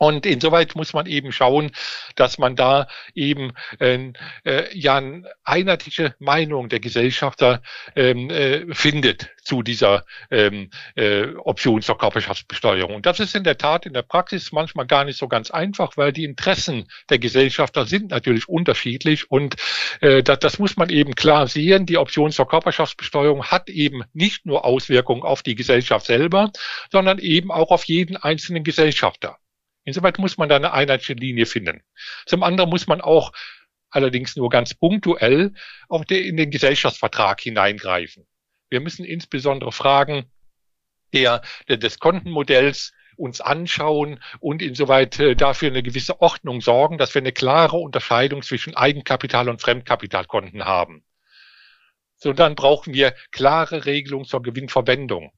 Und 0.03 0.27
insoweit 0.27 0.75
muss 0.75 0.95
man 0.95 1.07
eben 1.07 1.31
schauen, 1.31 1.71
dass 2.17 2.37
man 2.37 2.57
da 2.57 2.89
eben 3.15 3.53
äh, 3.79 4.11
äh, 4.43 4.77
ja 4.77 4.97
eine 4.97 5.31
einheitliche 5.45 6.17
Meinung 6.19 6.69
der 6.69 6.81
Gesellschafter 6.81 7.63
ähm, 7.95 8.29
äh, 8.29 8.75
findet 8.75 9.31
zu 9.45 9.63
dieser 9.63 10.05
ähm, 10.33 10.71
äh, 10.97 11.27
Option 11.37 11.83
zur 11.83 11.99
Körperschaftsbesteuerung. 11.99 12.97
Und 12.97 13.07
das 13.07 13.21
ist 13.21 13.37
in 13.37 13.45
der 13.45 13.59
Tat 13.59 13.87
in 13.87 13.93
der 13.93 14.03
Praxis 14.03 14.51
manchmal 14.51 14.89
gar 14.89 15.05
nicht 15.05 15.19
so 15.19 15.29
ganz 15.29 15.53
einfach, 15.53 15.97
weil 15.97 16.13
die 16.13 16.25
Interessen 16.25 16.89
der 17.09 17.21
Gesellschafter 17.21 17.87
sind 17.87 18.11
natürlich 18.11 18.49
unterschiedlich 18.49 19.31
und 19.31 19.55
äh, 20.01 20.25
das, 20.25 20.41
das 20.41 20.59
muss 20.59 20.77
man 20.77 20.91
eben 20.91 21.15
klar 21.15 21.47
sehen. 21.47 21.87
Die 21.87 21.99
Option 21.99 22.33
zur 22.33 22.49
Körperschaftsbesteuerung 22.49 23.45
hat 23.45 23.71
eben 23.71 24.03
nicht 24.13 24.47
nur 24.47 24.65
Auswirkungen 24.65 25.23
auf 25.23 25.45
die 25.45 25.55
Gesellschaft 25.55 26.07
selber, 26.07 26.51
sondern 26.91 27.21
eben 27.21 27.53
auch 27.53 27.71
auf 27.71 27.85
jeden 27.85 28.17
einzelnen 28.17 28.65
Gesellschafter. 28.65 29.39
Insoweit 29.85 30.19
muss 30.19 30.39
man 30.39 30.49
da 30.49 30.57
eine 30.57 30.73
einheitliche 30.73 31.15
Linie 31.15 31.47
finden. 31.47 31.83
Zum 32.27 32.43
anderen 32.43 32.71
muss 32.71 32.87
man 32.87 33.01
auch 33.01 33.33
allerdings 33.91 34.37
nur 34.37 34.49
ganz 34.49 34.75
punktuell 34.75 35.53
auch 35.89 36.05
in 36.09 36.37
den 36.37 36.51
Gesellschaftsvertrag 36.51 37.41
hineingreifen. 37.41 38.27
Wir 38.71 38.81
müssen 38.81 39.05
insbesondere 39.05 39.73
Fragen 39.73 40.31
der, 41.13 41.43
des 41.69 41.99
Kontenmodells 41.99 42.93
uns 43.17 43.41
anschauen 43.41 44.21
und 44.41 44.63
insoweit 44.63 45.19
äh, 45.21 45.37
dafür 45.37 45.69
eine 45.69 45.83
gewisse 45.83 46.21
Ordnung 46.21 46.61
sorgen, 46.61 46.97
dass 46.97 47.15
wir 47.15 47.21
eine 47.21 47.33
klare 47.33 47.77
Unterscheidung 47.77 48.43
zwischen 48.43 48.75
Eigenkapital 48.75 49.49
und 49.49 49.61
Fremdkapitalkonten 49.61 50.65
haben. 50.65 51.05
So, 52.17 52.33
dann 52.33 52.55
brauchen 52.55 52.95
wir 52.95 53.15
klare 53.31 53.85
Regelungen 53.85 54.25
zur 54.25 54.43
Gewinnverwendung. 54.43 55.33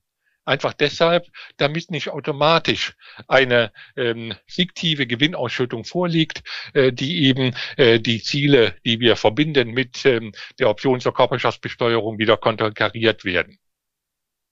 Einfach 0.44 0.74
deshalb, 0.74 1.26
damit 1.56 1.90
nicht 1.90 2.10
automatisch 2.10 2.94
eine 3.28 3.72
ähm, 3.96 4.34
fiktive 4.46 5.06
Gewinnausschüttung 5.06 5.84
vorliegt, 5.84 6.42
äh, 6.74 6.92
die 6.92 7.24
eben 7.24 7.54
äh, 7.76 7.98
die 7.98 8.22
Ziele, 8.22 8.76
die 8.84 9.00
wir 9.00 9.16
verbinden 9.16 9.70
mit 9.70 10.04
ähm, 10.04 10.32
der 10.58 10.68
Option 10.68 11.00
zur 11.00 11.14
Körperschaftsbesteuerung 11.14 12.18
wieder 12.18 12.36
konterkariert 12.36 13.24
werden. 13.24 13.58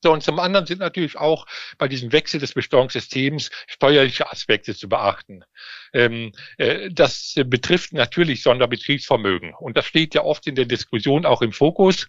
So, 0.05 0.13
und 0.13 0.23
zum 0.25 0.41
anderen 0.41 0.67
sind 0.67 0.81
natürlich 0.81 1.17
auch 1.17 1.47
bei 1.79 1.87
diesem 1.87 2.11
Wechsel 2.11 2.41
des 2.41 2.55
Besteuerungssystems 2.55 3.51
steuerliche 3.69 4.33
Aspekte 4.33 4.75
zu 4.75 4.89
beachten. 4.89 5.45
Ähm, 5.93 6.33
äh, 6.59 6.91
das 6.91 7.35
betrifft 7.47 7.93
natürlich 7.93 8.43
Sonderbetriebsvermögen. 8.43 9.55
Und 9.55 9.77
das 9.77 9.87
steht 9.87 10.15
ja 10.15 10.25
oft 10.25 10.47
in 10.49 10.57
der 10.57 10.65
Diskussion 10.65 11.25
auch 11.25 11.41
im 11.41 11.53
Fokus. 11.53 12.09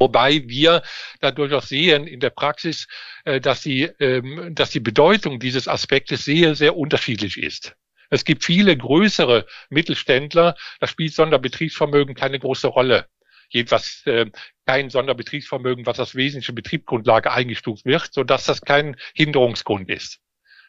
Wobei 0.00 0.48
wir 0.48 0.82
da 1.20 1.30
durchaus 1.30 1.68
sehen 1.68 2.06
in 2.06 2.20
der 2.20 2.30
Praxis, 2.30 2.88
äh, 3.24 3.38
dass 3.38 3.60
die, 3.60 3.82
ähm, 4.00 4.54
dass 4.54 4.70
die 4.70 4.80
Bedeutung 4.80 5.38
dieses 5.38 5.68
Aspektes 5.68 6.24
sehr, 6.24 6.54
sehr 6.54 6.76
unterschiedlich 6.76 7.36
ist. 7.36 7.76
Es 8.08 8.24
gibt 8.24 8.42
viele 8.42 8.76
größere 8.76 9.46
Mittelständler, 9.68 10.56
da 10.80 10.86
spielt 10.86 11.12
Sonderbetriebsvermögen 11.14 12.14
keine 12.14 12.38
große 12.38 12.66
Rolle. 12.66 13.06
Jedenfalls 13.50 14.02
äh, 14.06 14.26
kein 14.66 14.88
Sonderbetriebsvermögen, 14.88 15.84
was 15.84 16.00
als 16.00 16.14
wesentliche 16.14 16.54
Betriebsgrundlage 16.54 17.30
eingestuft 17.30 17.84
wird, 17.84 18.12
sodass 18.12 18.46
das 18.46 18.62
kein 18.62 18.96
Hinderungsgrund 19.14 19.90
ist. 19.90 20.18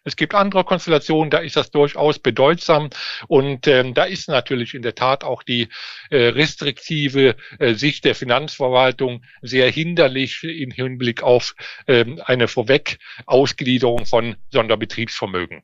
Es 0.04 0.16
gibt 0.16 0.34
andere 0.34 0.64
Konstellationen, 0.64 1.30
da 1.30 1.40
ist 1.40 1.56
das 1.56 1.70
durchaus 1.70 2.18
bedeutsam. 2.18 2.90
Und 3.28 3.68
ähm, 3.68 3.94
da 3.94 4.06
ist 4.06 4.30
natürlich 4.30 4.74
in 4.74 4.82
der 4.82 4.96
Tat 4.96 5.24
auch 5.24 5.44
die 5.44 5.70
äh, 6.10 6.28
restriktive 6.30 7.36
äh, 7.60 7.74
Sicht 7.76 8.06
der 8.06 8.16
Finanzverwaltung 8.16 9.24
sehr 9.42 9.70
hinderlich 9.70 10.44
im 10.44 10.72
Hinblick 10.72 11.22
auf 11.22 11.56
ähm, 11.88 12.20
eine 12.26 12.48
Vorweg-Ausgliederung 12.48 14.06
von 14.06 14.36
Sonderbetriebsvermögen. 14.50 15.64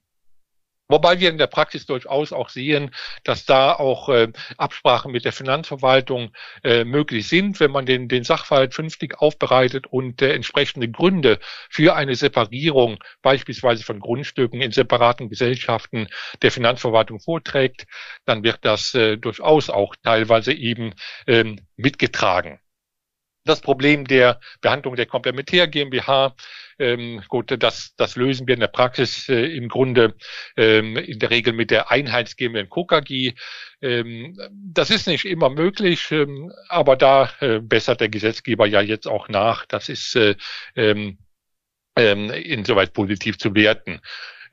Wobei 0.90 1.20
wir 1.20 1.30
in 1.30 1.38
der 1.38 1.48
Praxis 1.48 1.86
durchaus 1.86 2.32
auch 2.32 2.50
sehen, 2.50 2.92
dass 3.24 3.46
da 3.46 3.74
auch 3.74 4.08
äh, 4.08 4.32
Absprachen 4.58 5.12
mit 5.12 5.26
der 5.26 5.34
Finanzverwaltung 5.34 6.32
äh, 6.64 6.86
möglich 6.86 7.28
sind, 7.28 7.60
wenn 7.60 7.72
man 7.72 7.86
den, 7.86 8.08
den 8.08 8.24
Sachverhalt 8.24 8.74
vernünftig 8.74 9.20
aufbereitet 9.20 9.88
und 9.88 10.22
äh, 10.22 10.34
entsprechende 10.34 10.90
Gründe 10.90 11.40
für 11.70 11.96
eine 11.96 12.16
Separierung 12.16 13.04
beispielsweise 13.22 13.84
von 13.84 14.00
Grundstücken 14.00 14.62
in 14.62 14.72
separaten 14.72 15.30
Gesellschaften 15.30 16.08
der 16.42 16.52
Finanzverwaltung 16.52 17.20
vorträgt, 17.20 17.86
dann 18.26 18.44
wird 18.44 18.60
das 18.62 18.94
äh, 18.94 19.18
durchaus 19.18 19.70
auch 19.70 19.96
teilweise 20.04 20.54
eben 20.54 20.94
ähm, 21.28 21.60
mitgetragen. 21.76 22.60
Das 23.48 23.62
Problem 23.62 24.06
der 24.06 24.40
Behandlung 24.62 24.96
der 24.96 25.06
Komplementär 25.06 25.68
GmbH 25.68 26.36
ähm, 26.80 27.24
gut, 27.28 27.56
das, 27.58 27.96
das 27.96 28.16
lösen 28.16 28.48
wir 28.48 28.54
in 28.54 28.60
der 28.60 28.68
Praxis 28.68 29.30
äh, 29.30 29.46
im 29.56 29.68
Grunde 29.68 30.16
ähm, 30.56 30.96
in 30.96 31.18
der 31.20 31.32
Regel 31.32 31.54
mit 31.54 31.72
der 31.72 31.90
Einheits 31.90 32.36
GmbH 32.36 32.68
KKG. 32.70 33.34
Ähm, 33.82 34.38
das 34.52 34.92
ist 34.92 35.08
nicht 35.08 35.26
immer 35.26 35.50
möglich, 35.50 36.12
ähm, 36.12 36.52
aber 36.70 36.96
da 36.96 37.32
äh, 37.40 37.60
bessert 37.60 38.02
der 38.02 38.10
Gesetzgeber 38.10 38.68
ja 38.68 38.82
jetzt 38.82 39.08
auch 39.08 39.28
nach. 39.28 39.66
Das 39.66 39.90
ist 39.90 40.16
äh, 40.16 40.36
ähm, 40.76 41.18
ähm, 41.96 42.30
insoweit 42.30 42.94
positiv 42.94 43.40
zu 43.40 43.56
werten. 43.56 44.00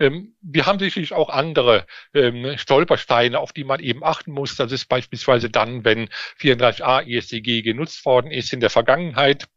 Ähm, 0.00 0.34
wir 0.40 0.66
haben 0.66 0.78
sicherlich 0.78 1.12
auch 1.12 1.28
andere 1.28 1.86
ähm, 2.14 2.56
Stolpersteine, 2.58 3.38
auf 3.38 3.52
die 3.52 3.64
man 3.64 3.80
eben 3.80 4.04
achten 4.04 4.32
muss. 4.32 4.56
Das 4.56 4.72
ist 4.72 4.86
beispielsweise 4.86 5.50
dann, 5.50 5.84
wenn 5.84 6.08
34a 6.40 7.06
ESCG 7.06 7.62
genutzt 7.62 8.04
worden 8.04 8.30
ist 8.30 8.52
in 8.52 8.60
der 8.60 8.70
Vergangenheit 8.70 9.48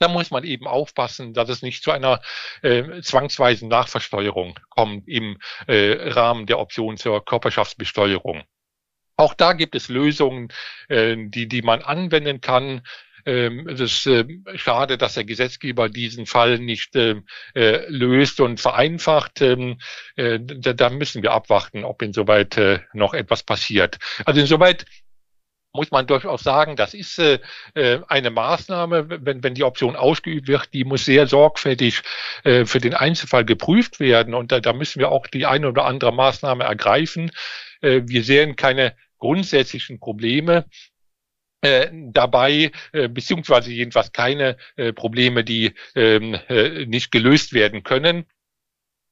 da 0.00 0.08
muss 0.08 0.30
man 0.30 0.44
eben 0.44 0.66
aufpassen, 0.66 1.34
dass 1.34 1.50
es 1.50 1.62
nicht 1.62 1.84
zu 1.84 1.90
einer 1.90 2.20
äh, 2.62 3.02
zwangsweisen 3.02 3.68
Nachversteuerung 3.68 4.58
kommt 4.70 5.06
im 5.06 5.38
äh, 5.66 6.08
Rahmen 6.10 6.46
der 6.46 6.58
Option 6.58 6.96
zur 6.96 7.22
Körperschaftsbesteuerung. 7.22 8.42
Auch 9.16 9.34
da 9.34 9.52
gibt 9.52 9.74
es 9.74 9.90
Lösungen, 9.90 10.48
äh, 10.88 11.16
die, 11.18 11.46
die 11.46 11.60
man 11.60 11.82
anwenden 11.82 12.40
kann. 12.40 12.80
Ähm, 13.26 13.68
es 13.68 13.80
ist 13.80 14.06
äh, 14.06 14.24
schade, 14.56 14.98
dass 14.98 15.14
der 15.14 15.24
Gesetzgeber 15.24 15.88
diesen 15.88 16.26
Fall 16.26 16.58
nicht 16.58 16.96
äh, 16.96 17.16
äh, 17.54 17.86
löst 17.88 18.40
und 18.40 18.60
vereinfacht. 18.60 19.40
Ähm, 19.40 19.78
äh, 20.16 20.38
da, 20.40 20.90
müssen 20.90 21.22
wir 21.22 21.32
abwarten, 21.32 21.84
ob 21.84 22.02
insoweit 22.02 22.56
äh, 22.56 22.80
noch 22.92 23.14
etwas 23.14 23.42
passiert. 23.42 23.98
Also 24.24 24.40
insoweit 24.40 24.86
muss 25.72 25.90
man 25.90 26.06
durchaus 26.06 26.42
sagen, 26.42 26.76
das 26.76 26.94
ist 26.94 27.18
äh, 27.18 27.38
eine 28.08 28.30
Maßnahme, 28.30 29.24
wenn, 29.24 29.42
wenn 29.42 29.54
die 29.54 29.64
Option 29.64 29.96
ausgeübt 29.96 30.48
wird, 30.48 30.72
die 30.74 30.84
muss 30.84 31.04
sehr 31.04 31.26
sorgfältig 31.26 32.02
äh, 32.44 32.64
für 32.64 32.80
den 32.80 32.94
Einzelfall 32.94 33.44
geprüft 33.44 34.00
werden. 34.00 34.34
Und 34.34 34.52
da, 34.52 34.60
da 34.60 34.72
müssen 34.72 34.98
wir 34.98 35.10
auch 35.10 35.26
die 35.26 35.46
eine 35.46 35.68
oder 35.68 35.84
andere 35.84 36.12
Maßnahme 36.12 36.64
ergreifen. 36.64 37.30
Äh, 37.82 38.02
wir 38.04 38.24
sehen 38.24 38.56
keine 38.56 38.96
grundsätzlichen 39.18 40.00
Probleme. 40.00 40.64
Äh, 41.62 41.90
dabei, 41.92 42.72
äh, 42.92 43.08
beziehungsweise 43.08 43.70
jedenfalls 43.70 44.12
keine 44.12 44.56
äh, 44.76 44.94
Probleme, 44.94 45.44
die 45.44 45.74
ähm, 45.94 46.34
äh, 46.48 46.86
nicht 46.86 47.10
gelöst 47.10 47.52
werden 47.52 47.82
können. 47.82 48.24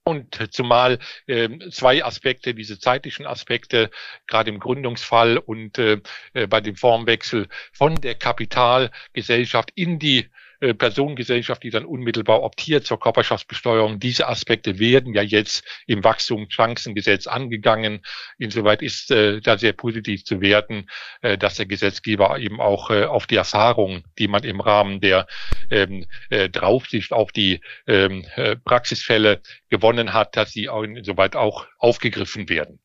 Und 0.03 0.55
zumal 0.55 0.99
äh, 1.27 1.51
zwei 1.71 2.03
Aspekte, 2.03 2.55
diese 2.55 2.79
zeitlichen 2.79 3.27
Aspekte, 3.27 3.91
gerade 4.27 4.49
im 4.49 4.61
Gründungsfall 4.61 5.37
und 5.37 5.77
äh, 5.77 6.01
äh 6.33 6.47
bei 6.47 6.63
dem 6.63 6.77
Formwechsel 6.77 7.49
von 7.75 7.97
der 7.97 8.15
Kapitalgesellschaft 8.15 9.71
in 9.75 9.99
die 9.99 10.31
äh, 10.61 10.75
Personengesellschaft, 10.75 11.63
die 11.63 11.71
dann 11.71 11.85
unmittelbar 11.85 12.43
optiert 12.43 12.85
zur 12.85 12.99
Körperschaftsbesteuerung. 12.99 14.01
Diese 14.01 14.29
Aspekte 14.29 14.79
werden 14.79 15.15
ja 15.15 15.23
jetzt 15.23 15.65
im 15.87 16.03
Wachstumschancengesetz 16.03 17.27
angegangen. 17.27 18.01
Insoweit 18.39 18.83
ist 18.83 19.11
äh, 19.11 19.41
da 19.41 19.57
sehr 19.57 19.73
positiv 19.73 20.25
zu 20.25 20.41
werten, 20.41 20.87
äh, 21.23 21.39
dass 21.39 21.55
der 21.55 21.67
Gesetzgeber 21.67 22.39
eben 22.39 22.61
auch 22.61 22.91
äh, 22.91 23.05
auf 23.05 23.27
die 23.27 23.37
Erfahrungen, 23.37 24.03
die 24.19 24.27
man 24.27 24.43
im 24.43 24.61
Rahmen 24.61 25.01
der 25.01 25.27
ähm, 25.71 26.07
äh, 26.31 26.49
Draufsicht 26.49 27.13
auf 27.13 27.31
die 27.31 27.61
ähm, 27.87 28.25
äh, 28.35 28.57
Praxisfälle 28.57 29.41
gewonnen 29.71 30.13
hat, 30.13 30.37
dass 30.37 30.53
sie 30.53 30.69
auch 30.69 30.83
insoweit 30.83 31.37
auch 31.37 31.67
aufgegriffen 31.79 32.49
werden. 32.49 32.81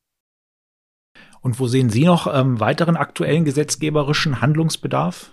Und 1.41 1.59
wo 1.59 1.67
sehen 1.67 1.89
Sie 1.89 2.05
noch 2.05 2.33
ähm, 2.33 2.59
weiteren 2.59 2.95
aktuellen 2.95 3.43
gesetzgeberischen 3.43 4.41
Handlungsbedarf? 4.41 5.31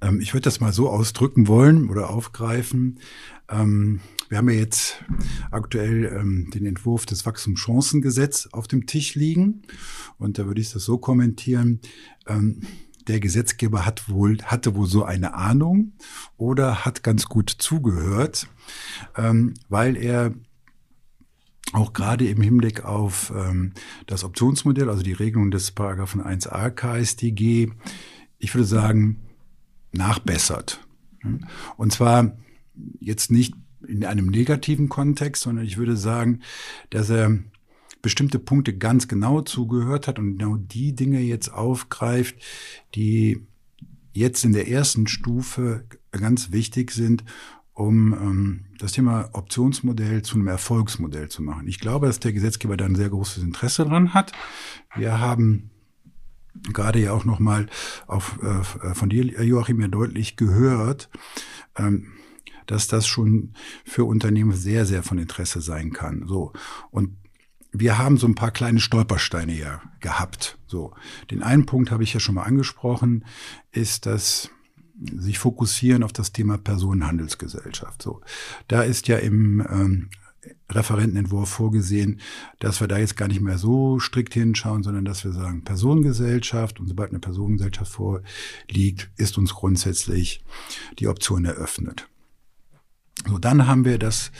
Ähm, 0.00 0.20
ich 0.20 0.34
würde 0.34 0.44
das 0.44 0.60
mal 0.60 0.72
so 0.72 0.88
ausdrücken 0.88 1.48
wollen 1.48 1.88
oder 1.88 2.10
aufgreifen. 2.10 3.00
Ähm, 3.48 4.00
wir 4.28 4.38
haben 4.38 4.50
ja 4.50 4.56
jetzt 4.56 5.04
aktuell 5.50 6.04
ähm, 6.04 6.50
den 6.52 6.66
Entwurf 6.66 7.06
des 7.06 7.26
Wachstumschancengesetz 7.26 8.48
auf 8.52 8.66
dem 8.66 8.86
Tisch 8.86 9.14
liegen. 9.14 9.62
Und 10.18 10.38
da 10.38 10.46
würde 10.46 10.60
ich 10.60 10.72
das 10.72 10.84
so 10.84 10.98
kommentieren. 10.98 11.80
Ähm, 12.26 12.60
der 13.06 13.20
Gesetzgeber 13.20 13.86
hat 13.86 14.08
wohl, 14.08 14.38
hatte 14.42 14.74
wohl 14.74 14.88
so 14.88 15.04
eine 15.04 15.34
Ahnung 15.34 15.92
oder 16.36 16.84
hat 16.84 17.04
ganz 17.04 17.26
gut 17.26 17.50
zugehört, 17.50 18.48
ähm, 19.16 19.54
weil 19.68 19.96
er 19.96 20.34
auch 21.72 21.92
gerade 21.92 22.26
im 22.26 22.40
Hinblick 22.40 22.84
auf 22.84 23.32
ähm, 23.36 23.72
das 24.06 24.24
Optionsmodell, 24.24 24.88
also 24.88 25.02
die 25.02 25.12
Regelung 25.12 25.50
des 25.50 25.70
Paragraphen 25.70 26.22
1a 26.22 26.70
KStG, 26.70 27.70
ich 28.38 28.54
würde 28.54 28.66
sagen, 28.66 29.25
nachbessert. 29.96 30.80
Und 31.76 31.92
zwar 31.92 32.36
jetzt 33.00 33.30
nicht 33.30 33.54
in 33.86 34.04
einem 34.04 34.26
negativen 34.26 34.88
Kontext, 34.88 35.42
sondern 35.42 35.64
ich 35.64 35.76
würde 35.76 35.96
sagen, 35.96 36.40
dass 36.90 37.10
er 37.10 37.38
bestimmte 38.02 38.38
Punkte 38.38 38.76
ganz 38.76 39.08
genau 39.08 39.40
zugehört 39.40 40.06
hat 40.06 40.18
und 40.18 40.38
genau 40.38 40.56
die 40.56 40.94
Dinge 40.94 41.20
jetzt 41.20 41.52
aufgreift, 41.52 42.36
die 42.94 43.46
jetzt 44.12 44.44
in 44.44 44.52
der 44.52 44.68
ersten 44.68 45.06
Stufe 45.06 45.84
ganz 46.12 46.52
wichtig 46.52 46.90
sind, 46.92 47.24
um 47.72 48.14
ähm, 48.14 48.64
das 48.78 48.92
Thema 48.92 49.28
Optionsmodell 49.32 50.22
zu 50.22 50.36
einem 50.36 50.48
Erfolgsmodell 50.48 51.28
zu 51.28 51.42
machen. 51.42 51.68
Ich 51.68 51.78
glaube, 51.78 52.06
dass 52.06 52.20
der 52.20 52.32
Gesetzgeber 52.32 52.76
da 52.76 52.86
ein 52.86 52.94
sehr 52.94 53.10
großes 53.10 53.42
Interesse 53.42 53.84
dran 53.84 54.14
hat. 54.14 54.32
Wir 54.94 55.20
haben 55.20 55.70
gerade 56.72 57.00
ja 57.00 57.12
auch 57.12 57.24
nochmal 57.24 57.66
auf, 58.06 58.38
äh, 58.42 58.94
von 58.94 59.08
dir, 59.08 59.24
Joachim, 59.44 59.80
ja 59.80 59.88
deutlich 59.88 60.36
gehört, 60.36 61.08
ähm, 61.76 62.12
dass 62.66 62.88
das 62.88 63.06
schon 63.06 63.52
für 63.84 64.04
Unternehmen 64.04 64.52
sehr, 64.52 64.86
sehr 64.86 65.02
von 65.02 65.18
Interesse 65.18 65.60
sein 65.60 65.92
kann. 65.92 66.26
So. 66.26 66.52
Und 66.90 67.16
wir 67.72 67.98
haben 67.98 68.16
so 68.16 68.26
ein 68.26 68.34
paar 68.34 68.50
kleine 68.50 68.80
Stolpersteine 68.80 69.54
ja 69.54 69.82
gehabt. 70.00 70.58
So. 70.66 70.94
Den 71.30 71.42
einen 71.42 71.66
Punkt 71.66 71.90
habe 71.90 72.02
ich 72.02 72.14
ja 72.14 72.20
schon 72.20 72.36
mal 72.36 72.44
angesprochen, 72.44 73.24
ist, 73.72 74.06
dass 74.06 74.50
sich 74.98 75.38
fokussieren 75.38 76.02
auf 76.02 76.12
das 76.12 76.32
Thema 76.32 76.58
Personenhandelsgesellschaft. 76.58 78.02
So, 78.02 78.22
da 78.68 78.82
ist 78.82 79.08
ja 79.08 79.18
im 79.18 79.60
ähm, 79.60 80.08
Referentenentwurf 80.70 81.48
vorgesehen, 81.48 82.20
dass 82.58 82.80
wir 82.80 82.88
da 82.88 82.98
jetzt 82.98 83.16
gar 83.16 83.28
nicht 83.28 83.40
mehr 83.40 83.58
so 83.58 83.98
strikt 83.98 84.34
hinschauen, 84.34 84.82
sondern 84.82 85.04
dass 85.04 85.24
wir 85.24 85.32
sagen, 85.32 85.62
Personengesellschaft 85.62 86.80
und 86.80 86.88
sobald 86.88 87.10
eine 87.10 87.20
Personengesellschaft 87.20 87.92
vorliegt, 87.92 89.10
ist 89.16 89.38
uns 89.38 89.54
grundsätzlich 89.54 90.44
die 90.98 91.08
Option 91.08 91.44
eröffnet. 91.44 92.08
So, 93.26 93.38
dann 93.38 93.66
haben 93.66 93.84
wir 93.84 93.98
das 93.98 94.30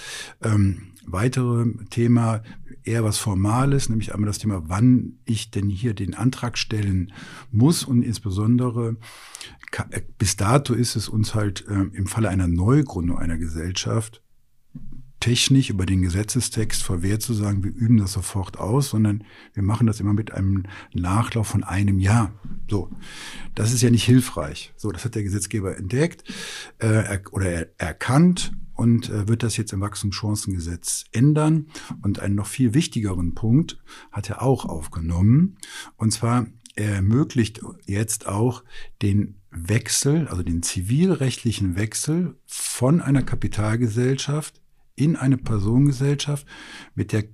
ähm, 0.42 0.92
weitere 1.06 1.66
Thema, 1.90 2.42
eher 2.84 3.04
was 3.04 3.18
Formales, 3.18 3.88
nämlich 3.88 4.14
einmal 4.14 4.28
das 4.28 4.38
Thema, 4.38 4.62
wann 4.66 5.18
ich 5.24 5.50
denn 5.50 5.68
hier 5.68 5.94
den 5.94 6.14
Antrag 6.14 6.56
stellen 6.56 7.12
muss 7.50 7.84
und 7.84 8.02
insbesondere 8.02 8.96
bis 10.18 10.36
dato 10.36 10.74
ist 10.74 10.96
es 10.96 11.08
uns 11.08 11.34
halt 11.34 11.66
äh, 11.68 11.74
im 11.74 12.06
Falle 12.06 12.28
einer 12.28 12.46
Neugründung 12.46 13.18
einer 13.18 13.36
Gesellschaft 13.36 14.22
technisch 15.20 15.70
über 15.70 15.86
den 15.86 16.02
Gesetzestext 16.02 16.82
verwehrt 16.82 17.22
zu 17.22 17.34
sagen, 17.34 17.64
wir 17.64 17.72
üben 17.74 17.96
das 17.96 18.12
sofort 18.12 18.58
aus, 18.58 18.90
sondern 18.90 19.24
wir 19.54 19.62
machen 19.62 19.86
das 19.86 20.00
immer 20.00 20.14
mit 20.14 20.32
einem 20.32 20.64
Nachlauf 20.92 21.48
von 21.48 21.64
einem 21.64 21.98
Jahr. 21.98 22.32
So, 22.70 22.90
das 23.54 23.72
ist 23.72 23.82
ja 23.82 23.90
nicht 23.90 24.04
hilfreich. 24.04 24.72
So, 24.76 24.92
das 24.92 25.04
hat 25.04 25.14
der 25.14 25.22
Gesetzgeber 25.22 25.76
entdeckt 25.76 26.24
äh, 26.78 26.86
er, 26.86 27.22
oder 27.32 27.46
er, 27.46 27.68
erkannt 27.78 28.52
und 28.74 29.08
äh, 29.08 29.26
wird 29.26 29.42
das 29.42 29.56
jetzt 29.56 29.72
im 29.72 29.80
Wachstumschancengesetz 29.80 31.04
ändern. 31.12 31.68
Und 32.02 32.20
einen 32.20 32.34
noch 32.34 32.46
viel 32.46 32.74
wichtigeren 32.74 33.34
Punkt 33.34 33.78
hat 34.12 34.28
er 34.28 34.42
auch 34.42 34.66
aufgenommen. 34.66 35.56
Und 35.96 36.12
zwar 36.12 36.46
er 36.76 36.96
ermöglicht 36.96 37.62
jetzt 37.86 38.26
auch 38.26 38.62
den 39.00 39.40
Wechsel, 39.50 40.28
also 40.28 40.42
den 40.42 40.62
zivilrechtlichen 40.62 41.76
Wechsel 41.76 42.36
von 42.44 43.00
einer 43.00 43.22
Kapitalgesellschaft 43.22 44.60
in 44.96 45.16
eine 45.16 45.36
Personengesellschaft 45.36 46.46
mit 46.94 47.12
der 47.12 47.24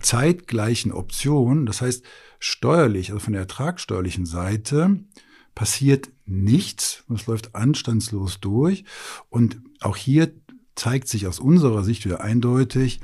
zeitgleichen 0.00 0.92
Option, 0.92 1.66
das 1.66 1.80
heißt 1.80 2.04
steuerlich, 2.38 3.10
also 3.10 3.20
von 3.20 3.32
der 3.32 3.42
ertragssteuerlichen 3.42 4.26
Seite, 4.26 5.04
passiert 5.54 6.10
nichts, 6.24 7.04
es 7.14 7.26
läuft 7.26 7.54
anstandslos 7.54 8.40
durch. 8.40 8.84
Und 9.28 9.60
auch 9.80 9.96
hier 9.96 10.32
zeigt 10.74 11.08
sich 11.08 11.26
aus 11.26 11.38
unserer 11.38 11.84
Sicht 11.84 12.04
wieder 12.04 12.22
eindeutig, 12.22 13.00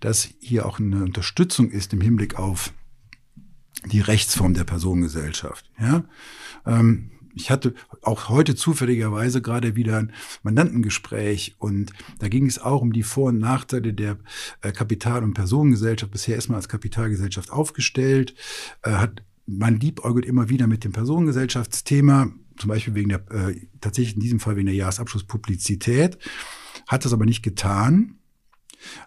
dass 0.00 0.28
hier 0.40 0.66
auch 0.66 0.78
eine 0.78 1.02
Unterstützung 1.02 1.70
ist 1.70 1.92
im 1.92 2.00
Hinblick 2.00 2.38
auf 2.38 2.72
die 3.86 4.00
Rechtsform 4.00 4.54
der 4.54 4.64
Personengesellschaft. 4.64 5.70
Ja? 5.80 6.04
Ähm, 6.66 7.11
ich 7.34 7.50
hatte 7.50 7.74
auch 8.02 8.28
heute 8.28 8.54
zufälligerweise 8.54 9.42
gerade 9.42 9.76
wieder 9.76 9.98
ein 9.98 10.12
Mandantengespräch 10.42 11.56
und 11.58 11.92
da 12.18 12.28
ging 12.28 12.46
es 12.46 12.58
auch 12.58 12.82
um 12.82 12.92
die 12.92 13.02
Vor- 13.02 13.28
und 13.28 13.38
Nachteile 13.38 13.92
der 13.94 14.18
äh, 14.60 14.72
Kapital- 14.72 15.24
und 15.24 15.34
Personengesellschaft. 15.34 16.12
Bisher 16.12 16.36
ist 16.36 16.48
man 16.48 16.56
als 16.56 16.68
Kapitalgesellschaft 16.68 17.50
aufgestellt, 17.50 18.34
äh, 18.82 18.92
hat 18.92 19.22
man 19.46 19.80
liebäugelt 19.80 20.24
immer 20.24 20.48
wieder 20.48 20.66
mit 20.66 20.84
dem 20.84 20.92
Personengesellschaftsthema, 20.92 22.30
zum 22.56 22.68
Beispiel 22.68 22.94
wegen 22.94 23.08
der, 23.08 23.30
äh, 23.30 23.66
tatsächlich 23.80 24.14
in 24.14 24.20
diesem 24.20 24.40
Fall 24.40 24.56
wegen 24.56 24.66
der 24.66 24.74
Jahresabschlusspublizität, 24.74 26.18
hat 26.86 27.04
das 27.04 27.12
aber 27.12 27.24
nicht 27.24 27.42
getan, 27.42 28.18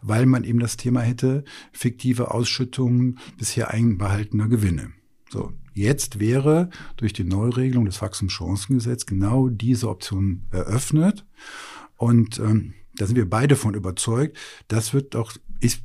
weil 0.01 0.25
man 0.25 0.43
eben 0.43 0.59
das 0.59 0.77
Thema 0.77 1.01
hätte, 1.01 1.43
fiktive 1.71 2.31
Ausschüttungen 2.31 3.19
bisher 3.37 3.71
einbehaltener 3.71 4.47
Gewinne. 4.47 4.91
So, 5.29 5.53
jetzt 5.75 6.19
wäre 6.19 6.69
durch 6.97 7.13
die 7.13 7.23
Neuregelung 7.23 7.85
des 7.85 8.01
Wachstumschancengesetzes 8.01 9.05
genau 9.05 9.49
diese 9.49 9.89
Option 9.89 10.47
eröffnet. 10.49 11.25
Und 11.97 12.39
ähm, 12.39 12.73
da 12.95 13.05
sind 13.05 13.17
wir 13.17 13.29
beide 13.29 13.55
von 13.55 13.75
überzeugt, 13.75 14.37
das 14.67 14.93
wird 14.93 15.13
doch, 15.13 15.35
ist 15.59 15.81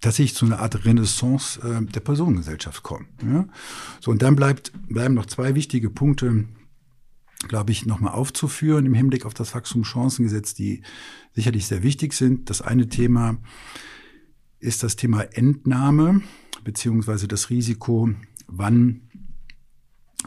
tatsächlich 0.00 0.34
zu 0.34 0.44
einer 0.44 0.60
Art 0.60 0.84
Renaissance 0.84 1.60
äh, 1.60 1.84
der 1.84 2.00
Personengesellschaft 2.00 2.82
kommen. 2.82 3.08
Ja? 3.24 3.46
So, 4.00 4.10
und 4.10 4.20
dann 4.20 4.36
bleibt, 4.36 4.72
bleiben 4.86 5.14
noch 5.14 5.26
zwei 5.26 5.54
wichtige 5.54 5.88
Punkte, 5.88 6.44
glaube 7.48 7.72
ich, 7.72 7.86
nochmal 7.86 8.12
aufzuführen 8.12 8.84
im 8.84 8.94
Hinblick 8.94 9.24
auf 9.24 9.34
das 9.34 9.54
Wachstumschancengesetz, 9.54 10.54
die 10.54 10.82
sicherlich 11.32 11.66
sehr 11.66 11.82
wichtig 11.82 12.12
sind. 12.12 12.50
Das 12.50 12.60
eine 12.60 12.88
Thema 12.88 13.38
ist 14.60 14.82
das 14.82 14.96
Thema 14.96 15.22
Entnahme 15.22 16.22
beziehungsweise 16.64 17.28
das 17.28 17.50
Risiko, 17.50 18.10
wann 18.46 19.02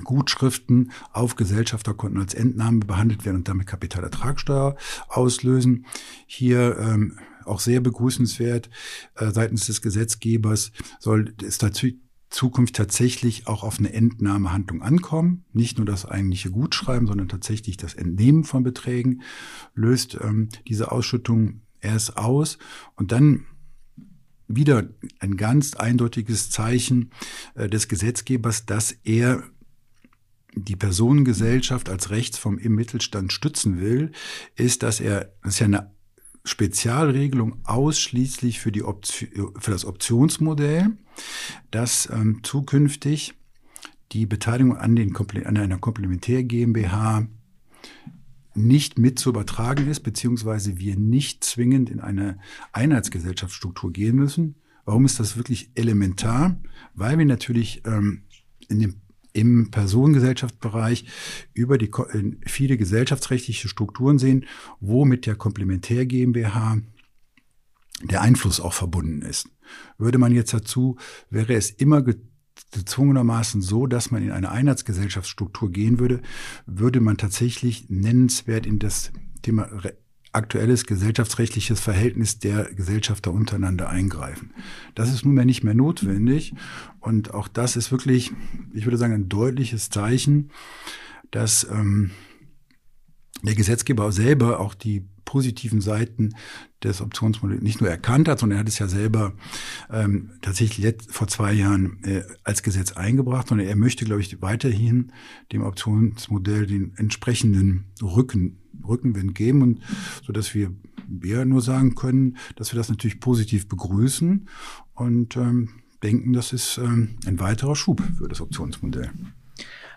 Gutschriften 0.03 0.91
auf 1.11 1.35
Gesellschafterkonten 1.35 2.19
als 2.19 2.33
Entnahme 2.33 2.79
behandelt 2.79 3.25
werden 3.25 3.37
und 3.37 3.47
damit 3.47 3.67
Kapitalertragssteuer 3.67 4.75
auslösen. 5.07 5.85
Hier 6.27 6.77
ähm, 6.79 7.17
auch 7.45 7.59
sehr 7.59 7.79
begrüßenswert 7.79 8.69
äh, 9.15 9.31
seitens 9.31 9.65
des 9.65 9.81
Gesetzgebers 9.81 10.71
soll 10.99 11.33
es 11.43 11.57
dazu 11.57 11.87
Zukunft 12.29 12.75
tatsächlich 12.75 13.47
auch 13.47 13.63
auf 13.63 13.79
eine 13.79 13.93
Entnahmehandlung 13.93 14.81
ankommen. 14.81 15.45
Nicht 15.53 15.77
nur 15.77 15.85
das 15.85 16.05
eigentliche 16.05 16.51
Gutschreiben, 16.51 17.07
sondern 17.07 17.29
tatsächlich 17.29 17.77
das 17.77 17.93
Entnehmen 17.93 18.43
von 18.43 18.63
Beträgen 18.63 19.21
löst 19.75 20.17
ähm, 20.21 20.49
diese 20.67 20.91
Ausschüttung 20.91 21.61
erst 21.79 22.17
aus. 22.17 22.57
Und 22.95 23.13
dann 23.13 23.45
wieder 24.47 24.87
ein 25.19 25.37
ganz 25.37 25.73
eindeutiges 25.75 26.49
Zeichen 26.49 27.11
äh, 27.55 27.69
des 27.69 27.87
Gesetzgebers, 27.87 28.65
dass 28.65 28.91
er 29.03 29.43
die 30.55 30.75
Personengesellschaft 30.75 31.89
als 31.89 32.09
Rechtsform 32.09 32.57
im 32.57 32.75
Mittelstand 32.75 33.31
stützen 33.31 33.79
will, 33.79 34.11
ist, 34.55 34.83
dass 34.83 34.99
er, 34.99 35.33
das 35.43 35.55
ist 35.55 35.59
ja 35.59 35.65
eine 35.65 35.91
Spezialregelung 36.43 37.59
ausschließlich 37.65 38.59
für, 38.59 38.71
die 38.71 38.83
Option, 38.83 39.53
für 39.59 39.71
das 39.71 39.85
Optionsmodell, 39.85 40.97
dass 41.71 42.09
ähm, 42.09 42.39
zukünftig 42.43 43.33
die 44.13 44.25
Beteiligung 44.25 44.77
an, 44.77 44.95
den, 44.95 45.15
an 45.15 45.57
einer 45.57 45.77
Komplementär 45.77 46.43
GmbH 46.43 47.27
nicht 48.57 48.97
mit 48.97 49.19
zu 49.19 49.29
übertragen 49.29 49.87
ist, 49.87 50.01
beziehungsweise 50.01 50.77
wir 50.77 50.97
nicht 50.97 51.43
zwingend 51.43 51.89
in 51.89 51.99
eine 51.99 52.39
Einheitsgesellschaftsstruktur 52.73 53.91
gehen 53.93 54.15
müssen. 54.15 54.55
Warum 54.85 55.05
ist 55.05 55.19
das 55.19 55.37
wirklich 55.37 55.71
elementar? 55.75 56.59
Weil 56.93 57.17
wir 57.17 57.25
natürlich 57.25 57.83
ähm, 57.85 58.23
in 58.67 58.79
dem 58.79 58.95
im 59.33 59.69
Personengesellschaftsbereich 59.69 61.05
über 61.53 61.77
die 61.77 61.91
äh, 61.91 62.31
viele 62.45 62.75
gesellschaftsrechtliche 62.75 63.67
Strukturen 63.67 64.17
sehen, 64.17 64.45
wo 64.79 65.05
mit 65.05 65.27
der 65.27 65.35
Komplementär 65.35 66.07
GmbH 66.07 66.79
der 68.03 68.21
Einfluss 68.21 68.59
auch 68.59 68.73
verbunden 68.73 69.21
ist. 69.21 69.49
Würde 69.97 70.17
man 70.17 70.33
jetzt 70.33 70.53
dazu, 70.53 70.97
wäre 71.29 71.53
es 71.53 71.69
immer 71.69 72.01
gezwungenermaßen 72.71 73.61
so, 73.61 73.87
dass 73.87 74.11
man 74.11 74.23
in 74.23 74.31
eine 74.31 74.51
Einheitsgesellschaftsstruktur 74.51 75.71
gehen 75.71 75.99
würde, 75.99 76.21
würde 76.65 76.99
man 76.99 77.17
tatsächlich 77.17 77.89
nennenswert 77.89 78.65
in 78.65 78.79
das 78.79 79.11
Thema 79.41 79.69
aktuelles 80.33 80.85
gesellschaftsrechtliches 80.85 81.79
Verhältnis 81.79 82.39
der 82.39 82.65
Gesellschafter 82.65 83.31
untereinander 83.31 83.89
eingreifen. 83.89 84.53
Das 84.93 85.11
ist 85.11 85.25
nunmehr 85.25 85.45
nicht 85.45 85.63
mehr 85.63 85.73
notwendig 85.73 86.53
und 86.99 87.33
auch 87.33 87.47
das 87.47 87.75
ist 87.75 87.91
wirklich, 87.91 88.31
ich 88.73 88.85
würde 88.85 88.97
sagen, 88.97 89.13
ein 89.13 89.29
deutliches 89.29 89.89
Zeichen, 89.89 90.51
dass 91.31 91.67
ähm, 91.71 92.11
der 93.41 93.55
Gesetzgeber 93.55 94.11
selber 94.11 94.59
auch 94.59 94.73
die 94.73 95.05
positiven 95.27 95.81
Seiten 95.81 96.33
des 96.81 97.01
Optionsmodells 97.01 97.61
nicht 97.61 97.81
nur 97.81 97.89
erkannt 97.89 98.27
hat, 98.29 98.39
sondern 98.39 98.57
er 98.57 98.59
hat 98.61 98.69
es 98.69 98.79
ja 98.79 98.87
selber 98.87 99.33
ähm, 99.91 100.31
tatsächlich 100.41 100.79
jetzt, 100.79 101.11
vor 101.11 101.27
zwei 101.27 101.51
Jahren 101.53 102.01
äh, 102.03 102.23
als 102.43 102.63
Gesetz 102.63 102.93
eingebracht, 102.93 103.49
sondern 103.49 103.67
er 103.67 103.75
möchte, 103.75 104.05
glaube 104.05 104.21
ich, 104.21 104.41
weiterhin 104.41 105.11
dem 105.51 105.63
Optionsmodell 105.63 106.65
den 106.65 106.93
entsprechenden 106.95 107.91
Rücken, 108.01 108.59
Rückenwind 108.87 109.35
geben 109.35 109.61
und 109.61 109.81
so 110.25 110.31
dass 110.31 110.55
wir 110.55 110.71
wir 111.09 111.45
nur 111.45 111.61
sagen 111.61 111.95
können, 111.95 112.37
dass 112.55 112.73
wir 112.73 112.77
das 112.77 112.89
natürlich 112.89 113.19
positiv 113.19 113.67
begrüßen 113.69 114.47
und 114.93 115.37
ähm, 115.37 115.69
denken, 116.03 116.33
das 116.33 116.53
ist 116.53 116.77
ähm, 116.77 117.17
ein 117.25 117.39
weiterer 117.39 117.75
Schub 117.75 118.01
für 118.17 118.27
das 118.27 118.41
Optionsmodell. 118.41 119.11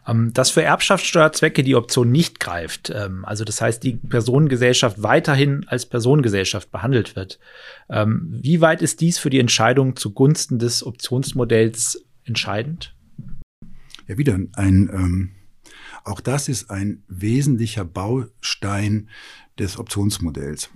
Ähm, 0.07 0.33
dass 0.33 0.51
für 0.51 0.63
Erbschaftssteuerzwecke 0.63 1.63
die 1.63 1.75
Option 1.75 2.11
nicht 2.11 2.41
greift, 2.41 2.91
ähm, 2.91 3.25
also 3.25 3.45
das 3.45 3.61
heißt, 3.61 3.83
die 3.83 3.95
Personengesellschaft 3.95 5.03
weiterhin 5.03 5.67
als 5.69 5.87
Personengesellschaft 5.87 6.71
behandelt 6.71 7.17
wird. 7.17 7.39
Ähm, 7.89 8.29
wie 8.31 8.61
weit 8.61 8.83
ist 8.83 9.01
dies 9.01 9.19
für 9.19 9.31
die 9.31 9.41
Entscheidung 9.41 9.97
zugunsten 9.97 10.59
des 10.59 10.85
Optionsmodells 10.85 12.05
entscheidend? 12.25 12.95
Ja, 14.07 14.17
wieder 14.17 14.39
ein, 14.55 14.91
ähm, 14.93 15.31
auch 16.05 16.21
das 16.21 16.49
ist 16.49 16.71
ein 16.71 17.03
wesentlicher 17.09 17.85
Baustein 17.85 19.09
des 19.59 19.79
Optionsmodells. 19.79 20.71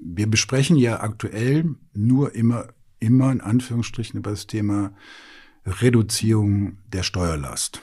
Wir 0.00 0.28
besprechen 0.28 0.76
ja 0.76 1.00
aktuell 1.00 1.74
nur 1.92 2.34
immer, 2.36 2.68
immer 3.00 3.32
in 3.32 3.40
Anführungsstrichen 3.40 4.20
über 4.20 4.30
das 4.30 4.46
Thema 4.46 4.92
Reduzierung 5.66 6.78
der 6.86 7.02
Steuerlast 7.02 7.82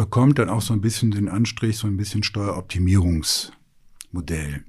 bekommt 0.00 0.38
dann 0.38 0.48
auch 0.48 0.62
so 0.62 0.72
ein 0.72 0.80
bisschen 0.80 1.10
den 1.10 1.28
Anstrich, 1.28 1.76
so 1.76 1.86
ein 1.86 1.98
bisschen 1.98 2.22
Steueroptimierungsmodell. 2.22 4.64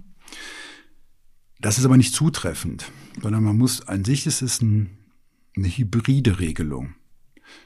Das 1.62 1.78
ist 1.78 1.86
aber 1.86 1.96
nicht 1.96 2.14
zutreffend, 2.14 2.92
sondern 3.22 3.46
man 3.46 3.58
muss, 3.58 3.88
an 3.88 4.04
sich 4.04 4.28
ist 4.28 4.42
es 4.42 4.62
ein, 4.62 4.98
eine 5.56 5.70
hybride 5.70 6.42
Regelung. 6.42 6.96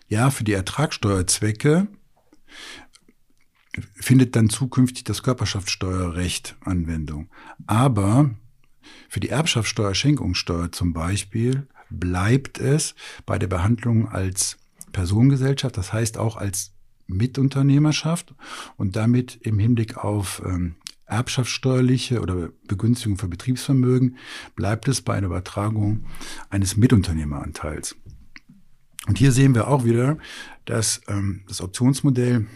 Ja, 0.08 0.30
für 0.30 0.44
die 0.44 0.54
Ertragssteuerzwecke 0.54 1.88
findet 3.96 4.36
dann 4.36 4.52
zukünftig 4.52 5.06
das 5.06 5.24
Körperschaftssteuerrecht 5.24 6.58
Anwendung. 6.62 7.32
Aber 7.66 8.30
für 9.10 9.22
die 9.22 9.30
Erbschaftssteuer, 9.30 9.96
zum 10.72 10.94
Beispiel 10.94 11.68
bleibt 11.90 12.60
es 12.60 12.94
bei 13.26 13.40
der 13.40 13.48
Behandlung 13.48 14.08
als 14.08 14.60
Personengesellschaft, 14.92 15.78
das 15.78 15.94
heißt 15.94 16.20
auch 16.20 16.36
als 16.36 16.75
Mitunternehmerschaft 17.08 18.34
und 18.78 18.96
damit 18.96 19.38
im 19.42 19.60
Hinblick 19.60 19.98
auf 19.98 20.42
ähm, 20.46 20.76
erbschaftssteuerliche 21.06 22.22
oder 22.22 22.50
Begünstigung 22.68 23.18
für 23.18 23.28
Betriebsvermögen 23.28 24.18
bleibt 24.56 24.88
es 24.88 25.02
bei 25.02 25.14
einer 25.16 25.28
Übertragung 25.28 26.06
eines 26.50 26.78
Mitunternehmeranteils. 26.78 27.96
Und 29.08 29.20
hier 29.20 29.32
sehen 29.32 29.54
wir 29.54 29.68
auch 29.68 29.84
wieder, 29.84 30.18
dass 30.66 31.02
ähm, 31.08 31.44
das 31.48 31.62
Optionsmodell 31.62 32.48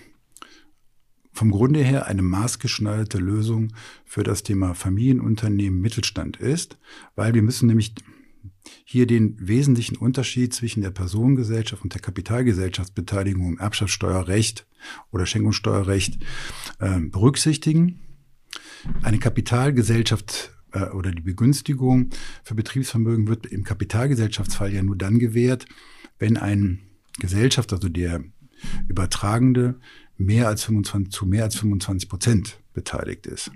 vom 1.31 1.51
Grunde 1.51 1.81
her 1.81 2.07
eine 2.07 2.23
maßgeschneiderte 2.23 3.19
Lösung 3.19 3.71
für 4.03 4.23
das 4.23 4.43
Thema 4.43 4.73
Familienunternehmen 4.73 5.79
Mittelstand 5.79 6.37
ist, 6.37 6.77
weil 7.15 7.33
wir 7.33 7.43
müssen 7.43 7.67
nämlich 7.67 7.93
hier 8.85 9.07
den 9.07 9.35
wesentlichen 9.39 9.97
Unterschied 9.97 10.53
zwischen 10.53 10.81
der 10.81 10.91
Personengesellschaft 10.91 11.83
und 11.83 11.93
der 11.93 12.01
Kapitalgesellschaftsbeteiligung 12.01 13.53
im 13.53 13.59
Erbschaftssteuerrecht 13.59 14.65
oder 15.11 15.25
Schenkungssteuerrecht 15.25 16.23
äh, 16.79 16.99
berücksichtigen. 16.99 17.99
Eine 19.01 19.19
Kapitalgesellschaft 19.19 20.51
äh, 20.71 20.85
oder 20.89 21.11
die 21.11 21.21
Begünstigung 21.21 22.09
für 22.43 22.55
Betriebsvermögen 22.55 23.27
wird 23.27 23.45
im 23.45 23.63
Kapitalgesellschaftsfall 23.63 24.73
ja 24.73 24.83
nur 24.83 24.95
dann 24.95 25.19
gewährt, 25.19 25.65
wenn 26.17 26.37
ein 26.37 26.79
Gesellschaft, 27.19 27.73
also 27.73 27.89
der 27.89 28.23
Übertragende, 28.87 29.79
mehr 30.17 30.47
als 30.47 30.63
25, 30.65 31.11
zu 31.11 31.25
mehr 31.25 31.43
als 31.45 31.55
25 31.55 32.09
Prozent 32.09 32.59
beteiligt 32.73 33.25
ist. 33.25 33.51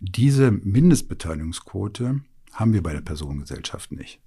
Diese 0.00 0.50
Mindestbeteiligungsquote 0.50 2.20
haben 2.52 2.72
wir 2.72 2.82
bei 2.82 2.92
der 2.92 3.00
Personengesellschaft 3.00 3.92
nicht. 3.92 4.20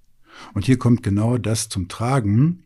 Und 0.54 0.64
hier 0.64 0.78
kommt 0.78 1.02
genau 1.02 1.38
das 1.38 1.68
zum 1.68 1.88
Tragen. 1.88 2.64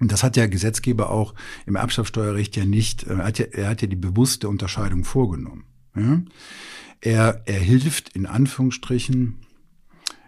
Und 0.00 0.12
das 0.12 0.22
hat 0.22 0.36
der 0.36 0.48
Gesetzgeber 0.48 1.10
auch 1.10 1.34
im 1.66 1.76
Erbschaftssteuerrecht 1.76 2.56
ja 2.56 2.64
nicht, 2.64 3.04
er 3.04 3.18
hat 3.18 3.38
ja, 3.38 3.46
er 3.46 3.68
hat 3.68 3.82
ja 3.82 3.88
die 3.88 3.96
bewusste 3.96 4.48
Unterscheidung 4.48 5.04
vorgenommen. 5.04 5.64
Ja? 5.96 6.22
Er, 7.00 7.42
er 7.46 7.60
hilft 7.60 8.10
in 8.10 8.26
Anführungsstrichen 8.26 9.40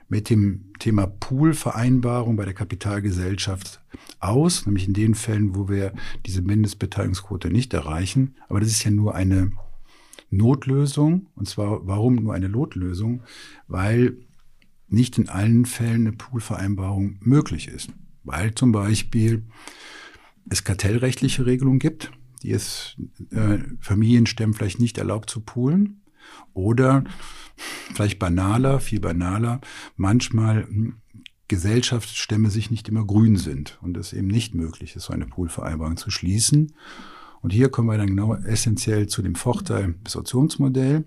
mit 0.09 0.29
dem 0.29 0.73
Thema 0.81 1.07
Poolvereinbarung 1.07 2.37
bei 2.37 2.45
der 2.45 2.55
Kapitalgesellschaft 2.55 3.81
aus, 4.19 4.67
nämlich 4.67 4.89
in 4.89 4.93
den 4.95 5.15
Fällen, 5.15 5.55
wo 5.55 5.69
wir 5.69 5.93
diese 6.27 6.43
Mindestbeteiligungsquote 6.43 7.49
nicht 7.49 7.73
erreichen. 7.73 8.35
Aber 8.49 8.59
das 8.59 8.71
ist 8.71 8.85
ja 8.85 8.91
nur 8.91 9.15
eine 9.15 9.53
Notlösung. 10.31 11.27
Und 11.35 11.49
zwar, 11.49 11.87
warum 11.87 12.17
nur 12.17 12.35
eine 12.35 12.49
Notlösung? 12.49 13.23
Weil 13.69 14.17
nicht 14.89 15.19
in 15.19 15.29
allen 15.29 15.67
Fällen 15.67 16.07
eine 16.07 16.13
Poolvereinbarung 16.13 17.17
möglich 17.21 17.69
ist. 17.69 17.91
Weil 18.25 18.55
zum 18.55 18.73
Beispiel 18.73 19.45
es 20.49 20.65
kartellrechtliche 20.65 21.47
Regelungen 21.47 21.79
gibt, 21.79 22.11
die 22.43 22.53
es 22.53 22.97
äh, 23.31 23.59
Familienstämmen 23.81 24.55
vielleicht 24.55 24.81
nicht 24.81 24.99
erlaubt 24.99 25.31
zu 25.31 25.41
poolen. 25.41 26.03
Oder 26.53 27.05
vielleicht 27.95 28.19
banaler, 28.19 28.81
viel 28.81 29.01
banaler, 29.01 29.61
manchmal 29.97 30.65
hm, 30.65 30.95
Gesellschaftsstämme 31.49 32.49
sich 32.49 32.71
nicht 32.71 32.89
immer 32.89 33.05
grün 33.05 33.37
sind 33.37 33.79
und 33.83 33.97
es 33.97 34.13
eben 34.13 34.29
nicht 34.29 34.55
möglich 34.55 34.95
ist, 34.95 35.07
so 35.07 35.13
eine 35.13 35.27
Poolvereinbarung 35.27 35.97
zu 35.97 36.11
schließen. 36.11 36.75
Und 37.43 37.53
hier 37.53 37.71
kommen 37.71 37.89
wir 37.89 37.99
dann 37.99 38.09
genau 38.09 38.35
essentiell 38.35 39.07
zu 39.07 39.23
dem 39.23 39.35
Vorteil 39.35 39.95
des 40.07 40.17
Optionsmodells. 40.17 41.05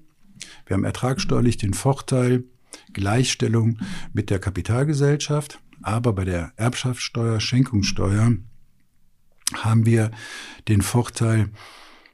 Wir 0.65 0.73
haben 0.73 0.83
ertragssteuerlich 0.83 1.57
den 1.57 1.73
Vorteil 1.73 2.43
Gleichstellung 2.91 3.77
mit 4.13 4.29
der 4.29 4.39
Kapitalgesellschaft, 4.39 5.59
aber 5.81 6.13
bei 6.13 6.25
der 6.25 6.53
Erbschaftssteuer, 6.55 7.39
Schenkungssteuer 7.39 8.33
haben 9.53 9.85
wir 9.85 10.11
den 10.67 10.81
Vorteil, 10.81 11.49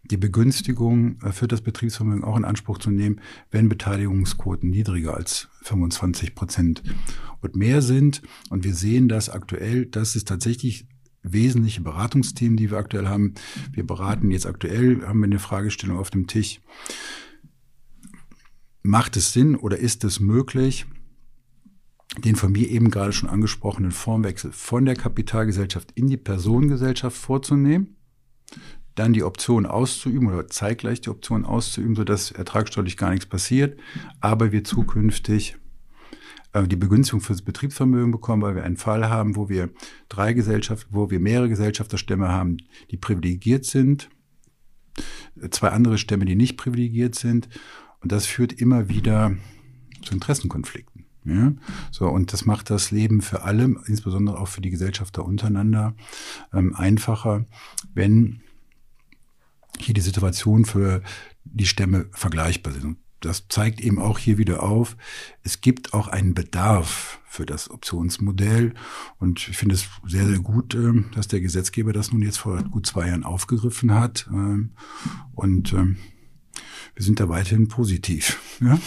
die 0.04 0.18
Begünstigung 0.18 1.20
für 1.32 1.48
das 1.48 1.62
Betriebsvermögen 1.62 2.24
auch 2.24 2.36
in 2.36 2.46
Anspruch 2.46 2.80
zu 2.80 2.90
nehmen, 2.90 3.22
wenn 3.52 3.70
Beteiligungsquoten 3.70 4.70
niedriger 4.70 5.16
als 5.16 5.50
25 5.62 6.36
Prozent 6.36 6.84
und 7.42 7.56
mehr 7.56 7.82
sind. 7.82 8.22
Und 8.50 8.64
wir 8.64 8.74
sehen 8.74 9.08
das 9.08 9.30
aktuell, 9.30 9.86
das 9.86 10.16
ist 10.16 10.28
tatsächlich 10.28 10.88
wesentliche 11.24 11.82
Beratungsthemen, 11.82 12.58
die 12.58 12.72
wir 12.72 12.78
aktuell 12.78 13.08
haben. 13.08 13.34
Wir 13.72 13.86
beraten 13.86 14.32
jetzt 14.32 14.46
aktuell, 14.46 15.06
haben 15.06 15.20
wir 15.20 15.26
eine 15.26 15.40
Fragestellung 15.40 15.98
auf 15.98 16.10
dem 16.10 16.28
Tisch. 16.28 16.62
Macht 18.82 19.18
es 19.18 19.34
Sinn 19.34 19.56
oder 19.56 19.78
ist 19.78 20.04
es 20.04 20.20
möglich, 20.20 20.86
den 22.18 22.36
von 22.36 22.52
mir 22.52 22.70
eben 22.70 22.90
gerade 22.90 23.12
schon 23.12 23.30
angesprochenen 23.30 23.92
Formwechsel 23.92 24.52
von 24.52 24.86
der 24.86 24.96
Kapitalgesellschaft 24.96 25.92
in 25.96 26.08
die 26.08 26.18
Personengesellschaft 26.18 27.18
vorzunehmen? 27.18 27.96
dann 29.00 29.14
die 29.14 29.24
Option 29.24 29.66
auszuüben 29.66 30.28
oder 30.28 30.48
zeitgleich 30.48 31.00
die 31.00 31.10
Option 31.10 31.46
auszuüben, 31.46 31.96
sodass 31.96 32.32
ertragssteuerlich 32.32 32.98
gar 32.98 33.12
nichts 33.12 33.26
passiert, 33.26 33.80
aber 34.20 34.52
wir 34.52 34.66
zukünftig 34.66 35.56
äh, 36.54 36.68
die 36.68 36.76
Begünstigung 36.76 37.22
fürs 37.22 37.42
Betriebsvermögen 37.42 38.12
bekommen, 38.12 38.42
weil 38.42 38.56
wir 38.56 38.64
einen 38.64 38.78
Fall 38.78 39.10
haben, 39.10 39.36
wo 39.36 39.50
wir 39.50 39.70
drei 40.08 40.34
Gesellschaften, 40.34 40.90
wo 40.92 41.10
wir 41.10 41.20
mehrere 41.20 41.50
Gesellschafterstämme 41.50 42.30
haben, 42.30 42.58
die 42.92 42.98
privilegiert 42.98 43.66
sind, 43.66 44.10
zwei 45.52 45.70
andere 45.70 45.98
Stämme, 45.98 46.26
die 46.26 46.36
nicht 46.36 46.58
privilegiert 46.58 47.16
sind. 47.16 47.50
Und 48.02 48.12
das 48.12 48.26
führt 48.26 48.54
immer 48.54 48.90
wieder 48.90 49.36
zu 50.04 50.14
Interessenkonflikten. 50.14 51.06
Ja? 51.26 51.54
So, 51.92 52.08
und 52.08 52.34
das 52.34 52.46
macht 52.46 52.70
das 52.70 52.92
Leben 52.92 53.22
für 53.22 53.44
alle, 53.44 53.76
insbesondere 53.86 54.40
auch 54.40 54.48
für 54.48 54.62
die 54.62 54.70
Gesellschafter 54.70 55.26
untereinander, 55.26 55.96
ähm, 56.54 56.76
einfacher, 56.76 57.46
wenn 57.94 58.42
hier 59.80 59.94
die 59.94 60.02
Situation 60.02 60.66
für 60.66 61.02
die 61.44 61.66
Stämme 61.66 62.08
vergleichbar 62.12 62.74
sind. 62.74 62.98
Das 63.22 63.48
zeigt 63.50 63.82
eben 63.82 64.00
auch 64.00 64.18
hier 64.18 64.38
wieder 64.38 64.64
auf, 64.64 64.96
es 65.44 65.62
gibt 65.62 65.94
auch 65.94 66.08
einen 66.08 66.34
Bedarf 66.34 67.20
für 67.30 67.46
das 67.46 67.70
Optionsmodell. 67.70 68.74
Und 69.20 69.48
ich 69.48 69.58
finde 69.58 69.76
es 69.76 69.88
sehr, 70.06 70.26
sehr 70.26 70.40
gut, 70.40 70.74
ähm, 70.74 71.12
dass 71.14 71.28
der 71.28 71.42
Gesetzgeber 71.42 71.94
das 71.94 72.12
nun 72.12 72.22
jetzt 72.22 72.38
vor 72.38 72.62
gut 72.64 72.88
zwei 72.88 73.08
Jahren 73.08 73.24
aufgegriffen 73.24 73.94
hat. 73.94 74.28
Ähm, 74.32 74.72
und 75.36 75.74
ähm, 75.74 75.98
wir 76.96 77.04
sind 77.06 77.20
da 77.20 77.30
weiterhin 77.30 77.68
positiv. 77.68 78.40
Ja? 78.62 78.78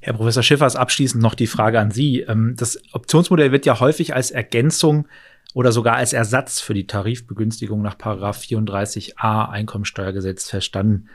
Herr 0.00 0.14
Professor 0.14 0.42
Schiffers, 0.42 0.74
abschließend 0.74 1.22
noch 1.22 1.36
die 1.36 1.46
Frage 1.46 1.78
an 1.78 1.92
Sie. 1.92 2.26
Das 2.56 2.76
Optionsmodell 2.90 3.52
wird 3.52 3.66
ja 3.66 3.78
häufig 3.78 4.12
als 4.16 4.32
Ergänzung 4.32 5.06
oder 5.54 5.70
sogar 5.70 5.94
als 5.94 6.12
Ersatz 6.12 6.60
für 6.60 6.74
die 6.74 6.88
Tarifbegünstigung 6.88 7.80
nach 7.80 7.96
34a 7.96 9.48
Einkommensteuergesetz 9.48 10.50
verstanden. 10.50 11.08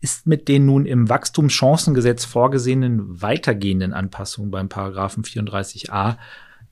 Ist 0.00 0.26
mit 0.26 0.48
den 0.48 0.66
nun 0.66 0.86
im 0.86 1.08
Wachstumschancengesetz 1.08 2.24
vorgesehenen 2.24 3.22
weitergehenden 3.22 3.92
Anpassungen 3.92 4.50
beim 4.50 4.68
Paragraphen 4.68 5.24
34a 5.24 6.18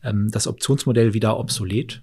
ähm, 0.03 0.29
das 0.31 0.47
Optionsmodell 0.47 1.15
wieder 1.15 1.39
obsolet? 1.39 2.03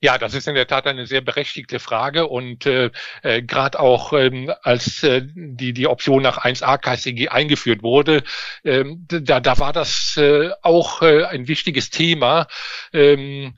Ja, 0.00 0.16
das 0.16 0.32
ist 0.34 0.46
in 0.46 0.54
der 0.54 0.68
Tat 0.68 0.86
eine 0.86 1.06
sehr 1.06 1.22
berechtigte 1.22 1.80
Frage 1.80 2.28
und 2.28 2.66
äh, 2.66 2.92
äh, 3.22 3.42
gerade 3.42 3.80
auch 3.80 4.12
ähm, 4.12 4.52
als 4.62 5.02
äh, 5.02 5.22
die 5.34 5.72
die 5.72 5.88
Option 5.88 6.22
nach 6.22 6.38
1a 6.38 6.78
KSG 6.78 7.28
eingeführt 7.28 7.82
wurde, 7.82 8.22
ähm, 8.62 9.06
da, 9.08 9.40
da 9.40 9.58
war 9.58 9.72
das 9.72 10.16
äh, 10.16 10.50
auch 10.62 11.02
äh, 11.02 11.24
ein 11.24 11.48
wichtiges 11.48 11.90
Thema. 11.90 12.46
Ähm, 12.92 13.56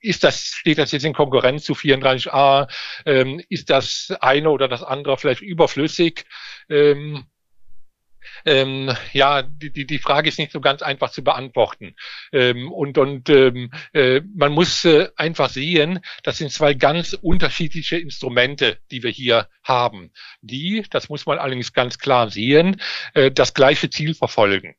ist 0.00 0.24
das, 0.24 0.42
steht 0.42 0.78
das 0.78 0.92
jetzt 0.92 1.04
in 1.04 1.14
Konkurrenz 1.14 1.64
zu 1.64 1.74
34a? 1.74 2.68
Ähm, 3.04 3.42
ist 3.48 3.70
das 3.70 4.12
eine 4.20 4.50
oder 4.50 4.68
das 4.68 4.82
andere 4.82 5.16
vielleicht 5.16 5.42
überflüssig? 5.42 6.24
Ähm, 6.68 7.26
ähm, 8.44 8.94
ja, 9.12 9.42
die, 9.42 9.72
die, 9.72 9.86
die 9.86 9.98
Frage 9.98 10.28
ist 10.28 10.38
nicht 10.38 10.52
so 10.52 10.60
ganz 10.60 10.82
einfach 10.82 11.10
zu 11.10 11.24
beantworten. 11.24 11.94
Ähm, 12.32 12.70
und 12.70 12.98
und 12.98 13.28
ähm, 13.28 13.70
äh, 13.92 14.20
man 14.34 14.52
muss 14.52 14.84
äh, 14.84 15.08
einfach 15.16 15.48
sehen, 15.48 16.00
das 16.22 16.38
sind 16.38 16.52
zwei 16.52 16.74
ganz 16.74 17.12
unterschiedliche 17.14 17.96
Instrumente, 17.96 18.78
die 18.90 19.02
wir 19.02 19.10
hier 19.10 19.48
haben, 19.62 20.12
die, 20.40 20.84
das 20.90 21.08
muss 21.08 21.26
man 21.26 21.38
allerdings 21.38 21.72
ganz 21.72 21.98
klar 21.98 22.30
sehen, 22.30 22.80
äh, 23.14 23.30
das 23.30 23.54
gleiche 23.54 23.90
Ziel 23.90 24.14
verfolgen. 24.14 24.74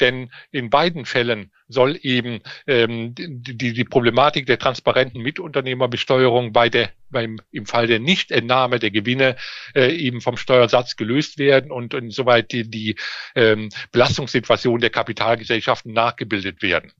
Denn 0.00 0.30
in 0.50 0.70
beiden 0.70 1.04
Fällen 1.04 1.52
soll 1.68 1.98
eben 2.02 2.40
ähm, 2.66 3.14
die, 3.14 3.72
die 3.72 3.84
Problematik 3.84 4.46
der 4.46 4.58
transparenten 4.58 5.22
Mitunternehmerbesteuerung 5.22 6.52
bei 6.52 6.68
der, 6.68 6.90
beim, 7.10 7.38
im 7.50 7.66
Fall 7.66 7.86
der 7.86 7.98
Nichtentnahme 7.98 8.78
der 8.78 8.90
Gewinne 8.90 9.36
äh, 9.74 9.94
eben 9.94 10.20
vom 10.20 10.36
Steuersatz 10.36 10.96
gelöst 10.96 11.38
werden 11.38 11.70
und 11.70 11.94
insoweit 11.94 12.52
die, 12.52 12.68
die 12.70 12.96
ähm, 13.34 13.68
Belastungssituation 13.92 14.80
der 14.80 14.90
Kapitalgesellschaften 14.90 15.92
nachgebildet 15.92 16.62
werden. 16.62 16.92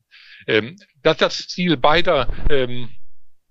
Ähm, 0.47 0.77
das 1.03 1.15
ist 1.15 1.21
das 1.21 1.49
Ziel 1.49 1.77
beider 1.77 2.29
ähm, 2.51 2.91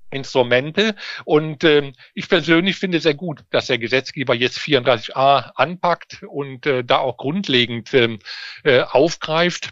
Instrumente. 0.09 0.95
Und 1.25 1.63
ähm, 1.63 1.93
ich 2.13 2.29
persönlich 2.29 2.77
finde 2.77 2.99
sehr 2.99 3.13
gut, 3.13 3.43
dass 3.49 3.67
der 3.67 3.77
Gesetzgeber 3.77 4.33
jetzt 4.35 4.59
34a 4.59 5.51
anpackt 5.55 6.23
und 6.27 6.65
äh, 6.65 6.83
da 6.83 6.99
auch 6.99 7.17
grundlegend 7.17 7.93
ähm, 7.93 8.19
äh, 8.63 8.81
aufgreift 8.81 9.71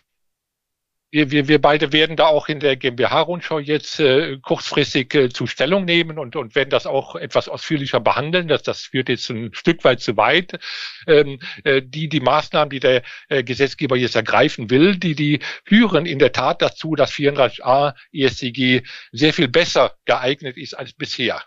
wir, 1.12 1.32
wir, 1.32 1.48
wir 1.48 1.62
beide 1.62 1.94
werden 1.94 2.18
da 2.18 2.26
auch 2.26 2.50
in 2.50 2.60
der 2.60 2.76
GmbH-Rundschau 2.76 3.60
jetzt 3.60 4.00
äh, 4.00 4.38
kurzfristig 4.39 5.13
äh, 5.13 5.30
zu 5.30 5.48
Stellung 5.48 5.86
nehmen 5.86 6.20
und, 6.20 6.36
und 6.36 6.56
werden 6.56 6.70
das 6.70 6.86
auch 6.86 7.15
etwas 7.15 7.48
ausführlicher 7.48 8.00
behandeln. 8.00 8.48
Das, 8.48 8.63
das 8.63 8.82
führt 8.84 9.10
jetzt 9.10 9.30
ein 9.30 9.54
Stück 9.54 9.84
weit 9.84 10.02
zu 10.02 10.18
weit. 10.18 10.60
Ähm, 11.08 11.39
äh, 11.63 11.82
die, 11.82 12.10
die 12.10 12.20
Maßnahmen, 12.20 12.70
die 12.70 12.80
der 12.80 13.04
äh, 13.30 13.44
Gesetzgeber 13.44 13.96
jetzt 13.96 14.15
ergreifen 14.15 14.70
will, 14.70 14.98
die, 14.98 15.15
die 15.15 15.39
führen 15.63 16.06
in 16.06 16.20
der 16.20 16.32
Tat 16.32 16.62
dazu, 16.62 16.96
dass 16.96 17.13
34a 17.13 17.94
ESCG 18.12 18.84
sehr 19.12 19.34
viel 19.34 19.48
besser 19.48 19.96
geeignet 20.06 20.58
ist 20.58 20.74
als 20.74 20.94
bisher. 20.94 21.44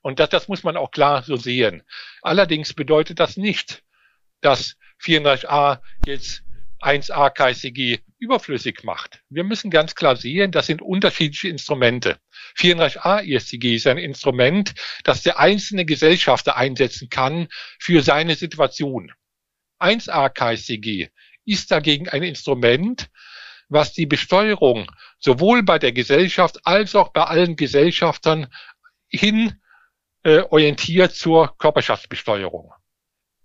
Und 0.00 0.18
das, 0.18 0.30
das 0.30 0.48
muss 0.48 0.64
man 0.64 0.76
auch 0.76 0.90
klar 0.90 1.22
so 1.22 1.36
sehen. 1.36 1.82
Allerdings 2.22 2.74
bedeutet 2.74 3.20
das 3.20 3.36
nicht, 3.36 3.84
dass 4.40 4.76
34a 5.00 5.80
jetzt 6.06 6.42
1a 6.82 7.30
KSCG 7.30 8.00
überflüssig 8.18 8.84
macht. 8.84 9.22
Wir 9.28 9.44
müssen 9.44 9.70
ganz 9.70 9.94
klar 9.94 10.16
sehen, 10.16 10.52
das 10.52 10.66
sind 10.66 10.82
unterschiedliche 10.82 11.48
Instrumente. 11.48 12.18
34a 12.58 13.22
ESCG 13.24 13.76
ist 13.76 13.86
ein 13.86 13.98
Instrument, 13.98 14.74
das 15.04 15.22
der 15.22 15.38
einzelne 15.38 15.84
Gesellschafter 15.84 16.56
einsetzen 16.56 17.08
kann 17.08 17.48
für 17.78 18.02
seine 18.02 18.34
Situation. 18.34 19.12
1a 19.80 20.28
KSCG 20.28 21.08
ist 21.44 21.70
dagegen 21.70 22.08
ein 22.08 22.22
Instrument, 22.22 23.08
was 23.68 23.92
die 23.92 24.06
Besteuerung 24.06 24.90
sowohl 25.18 25.62
bei 25.62 25.78
der 25.78 25.92
Gesellschaft 25.92 26.60
als 26.64 26.94
auch 26.94 27.12
bei 27.12 27.24
allen 27.24 27.56
Gesellschaftern 27.56 28.48
hin 29.08 29.60
äh, 30.24 30.40
orientiert 30.40 31.14
zur 31.14 31.56
Körperschaftsbesteuerung. 31.58 32.72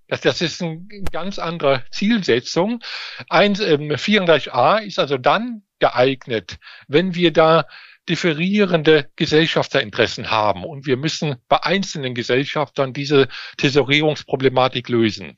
Das, 0.07 0.21
das 0.21 0.41
ist 0.41 0.61
eine 0.61 0.85
ganz 1.11 1.37
andere 1.37 1.83
Zielsetzung. 1.91 2.81
1, 3.29 3.59
ähm, 3.59 3.91
34a 3.91 4.79
ist 4.83 4.99
also 4.99 5.17
dann 5.17 5.63
geeignet, 5.79 6.57
wenn 6.87 7.13
wir 7.13 7.31
da 7.31 7.65
differierende 8.09 9.09
Gesellschafterinteressen 9.17 10.31
haben 10.31 10.63
und 10.63 10.85
wir 10.85 10.95
müssen 10.95 11.35
bei 11.49 11.61
einzelnen 11.63 12.15
Gesellschaftern 12.15 12.93
diese 12.93 13.27
Tesorierungsproblematik 13.57 14.87
lösen. 14.87 15.37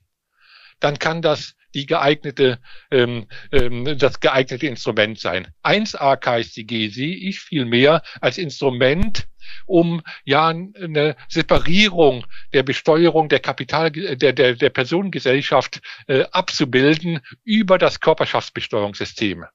Dann 0.80 1.00
kann 1.00 1.22
das 1.22 1.56
die 1.74 1.86
geeignete, 1.86 2.60
ähm, 2.92 3.28
ähm, 3.52 3.98
das 3.98 4.20
geeignete 4.20 4.68
Instrument 4.68 5.20
sein. 5.20 5.48
1a 5.64 6.18
KStG 6.18 6.90
sehe 6.90 7.16
ich 7.16 7.40
vielmehr 7.40 8.02
als 8.22 8.38
Instrument, 8.38 9.28
um 9.66 10.02
ja 10.26 10.48
eine 10.48 11.16
Separierung 11.28 12.26
der 12.54 12.64
Besteuerung 12.64 13.30
der 13.30 13.40
Kapital 13.40 13.92
der 13.92 14.34
der, 14.34 14.56
der 14.56 14.70
Personengesellschaft 14.70 15.82
äh, 16.08 16.24
abzubilden 16.32 17.22
über 17.44 17.78
das 17.78 18.00
Körperschaftsbesteuerungssystem. 18.00 19.46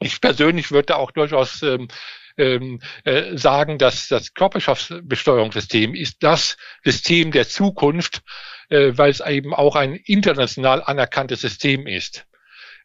Ich 0.00 0.20
persönlich 0.20 0.70
würde 0.70 0.96
auch 0.96 1.10
durchaus 1.12 1.62
ähm, 1.62 1.88
ähm, 2.36 2.80
äh, 3.04 3.36
sagen, 3.36 3.78
dass 3.78 4.08
das 4.08 4.34
Körperschaftsbesteuerungssystem 4.34 5.94
ist 5.94 6.22
das 6.22 6.56
System 6.82 7.30
der 7.30 7.48
Zukunft, 7.48 8.22
äh, 8.68 8.92
weil 8.96 9.10
es 9.10 9.20
eben 9.20 9.54
auch 9.54 9.76
ein 9.76 9.94
international 9.94 10.82
anerkanntes 10.82 11.40
System 11.40 11.86
ist 11.86 12.26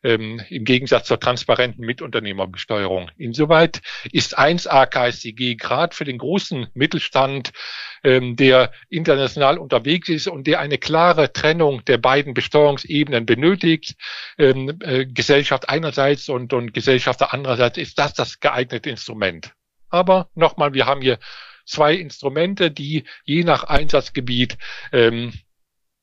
ähm, 0.03 0.41
im 0.49 0.63
Gegensatz 0.63 1.07
zur 1.07 1.19
transparenten 1.19 1.85
Mitunternehmerbesteuerung. 1.85 3.11
Insoweit 3.17 3.81
ist 4.11 4.37
1a 4.37 4.85
KSCG 4.85 5.55
gerade 5.55 5.95
für 5.95 6.05
den 6.05 6.17
großen 6.17 6.67
Mittelstand, 6.73 7.51
ähm, 8.03 8.35
der 8.35 8.71
international 8.89 9.57
unterwegs 9.57 10.09
ist 10.09 10.27
und 10.27 10.47
der 10.47 10.59
eine 10.59 10.77
klare 10.77 11.33
Trennung 11.33 11.83
der 11.85 11.97
beiden 11.97 12.33
Besteuerungsebenen 12.33 13.25
benötigt, 13.25 13.95
ähm, 14.37 14.79
äh, 14.81 15.05
Gesellschaft 15.05 15.67
einerseits 15.67 16.29
und, 16.29 16.53
und 16.53 16.73
Gesellschaft 16.73 17.21
andererseits, 17.21 17.77
ist 17.77 17.99
das 17.99 18.13
das 18.13 18.39
geeignete 18.39 18.89
Instrument. 18.89 19.53
Aber 19.89 20.29
nochmal, 20.35 20.73
wir 20.73 20.85
haben 20.85 21.01
hier 21.01 21.19
zwei 21.65 21.93
Instrumente, 21.93 22.71
die 22.71 23.03
je 23.25 23.43
nach 23.43 23.63
Einsatzgebiet 23.63 24.57
ähm, 24.91 25.33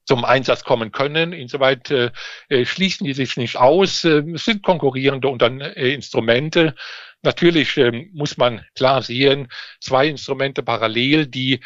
zum 0.06 0.24
Einsatz 0.24 0.64
kommen 0.64 0.92
können. 0.92 1.32
Insoweit 1.32 1.90
äh, 1.90 2.10
äh, 2.48 2.64
schließen 2.64 3.06
die 3.06 3.12
sich 3.12 3.36
nicht 3.36 3.56
aus. 3.56 4.04
Äh, 4.04 4.22
es 4.34 4.44
sind 4.44 4.62
konkurrierende 4.62 5.28
Unter 5.28 5.50
äh, 5.76 5.92
Instrumente. 5.92 6.74
Natürlich 7.22 7.76
äh, 7.76 8.06
muss 8.12 8.36
man 8.36 8.64
klar 8.74 9.02
sehen, 9.02 9.48
zwei 9.80 10.08
Instrumente 10.08 10.62
parallel, 10.62 11.26
die 11.26 11.60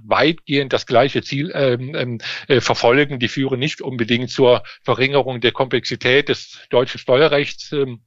weitgehend 0.00 0.72
das 0.72 0.86
gleiche 0.86 1.22
Ziel 1.22 1.52
ähm, 1.54 1.94
ähm, 1.94 2.18
äh, 2.48 2.60
verfolgen. 2.60 3.20
Die 3.20 3.28
führen 3.28 3.60
nicht 3.60 3.80
unbedingt 3.80 4.30
zur 4.30 4.62
Verringerung 4.82 5.40
der 5.40 5.52
Komplexität 5.52 6.28
des 6.28 6.58
deutschen 6.70 6.98
Steuerrechts. 6.98 7.72
Ähm, 7.72 8.02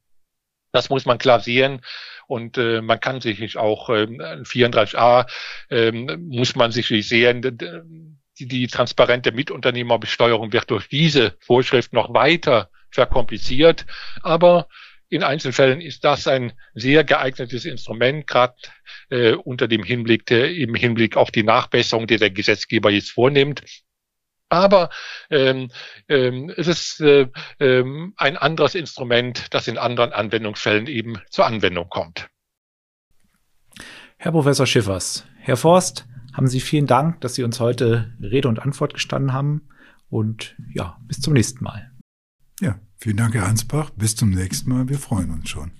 das 0.72 0.90
muss 0.90 1.06
man 1.06 1.18
klar 1.18 1.40
sehen. 1.40 1.82
Und 2.28 2.58
äh, 2.58 2.82
man 2.82 3.00
kann 3.00 3.22
sich 3.22 3.58
auch 3.58 3.90
ähm, 3.90 4.20
34a 4.20 5.28
ähm, 5.70 6.28
muss 6.30 6.56
man 6.56 6.72
sich 6.72 6.88
sehen 7.08 7.42
die, 8.48 8.68
transparente 8.68 9.32
Mitunternehmerbesteuerung 9.32 10.54
wird 10.54 10.70
durch 10.70 10.88
diese 10.88 11.36
Vorschrift 11.40 11.94
noch 11.94 12.14
weiter 12.14 12.70
verkompliziert. 12.90 13.86
Aber 14.22 14.68
in 15.10 15.24
Einzelfällen 15.24 15.82
ist 15.82 16.06
das 16.06 16.28
ein 16.28 16.54
sehr 16.74 17.04
geeignetes 17.04 17.66
Instrument, 17.66 18.28
gerade 18.28 18.56
äh, 19.10 19.34
unter 19.34 19.68
dem 19.68 19.84
Hinblick, 19.84 20.26
der, 20.26 20.54
im 20.56 20.74
Hinblick 20.74 21.18
auf 21.18 21.32
die 21.32 21.44
Nachbesserung, 21.44 22.08
die 22.08 22.18
der 22.18 22.32
Gesetzgeber 22.32 22.90
jetzt 22.90 23.12
vornimmt. 23.12 23.64
Aber 24.48 24.90
ähm, 25.30 25.70
ähm, 26.10 26.52
es 26.56 26.68
ist 26.68 27.02
äh, 27.02 27.28
ähm, 27.60 28.14
ein 28.18 28.38
anderes 28.38 28.76
Instrument, 28.76 29.54
das 29.54 29.68
in 29.68 29.78
anderen 29.78 30.12
Anwendungsfällen 30.12 30.88
eben 30.88 31.22
zur 31.30 31.46
Anwendung 31.46 31.90
kommt. 31.90 32.30
Herr 34.18 34.32
Professor 34.32 34.66
Schiffers, 34.66 35.26
Herr 35.40 35.58
Forst, 35.58 36.06
haben 36.34 36.48
Sie 36.48 36.60
vielen 36.60 36.88
Dank, 36.88 37.22
dass 37.22 37.36
Sie 37.36 37.44
uns 37.44 37.60
heute 37.60 38.14
Rede 38.22 38.48
und 38.48 38.60
Antwort 38.60 38.94
gestanden 38.94 39.34
haben. 39.34 39.68
Und 40.10 40.56
ja, 40.74 40.98
bis 41.08 41.20
zum 41.22 41.34
nächsten 41.34 41.64
Mal. 41.64 41.92
Ja, 42.60 42.80
vielen 42.98 43.18
Dank, 43.18 43.34
Herr 43.34 43.48
Ansbach. 43.48 43.92
Bis 43.92 44.16
zum 44.16 44.30
nächsten 44.30 44.70
Mal. 44.70 44.90
Wir 44.90 45.00
freuen 45.00 45.32
uns 45.32 45.50
schon. 45.50 45.72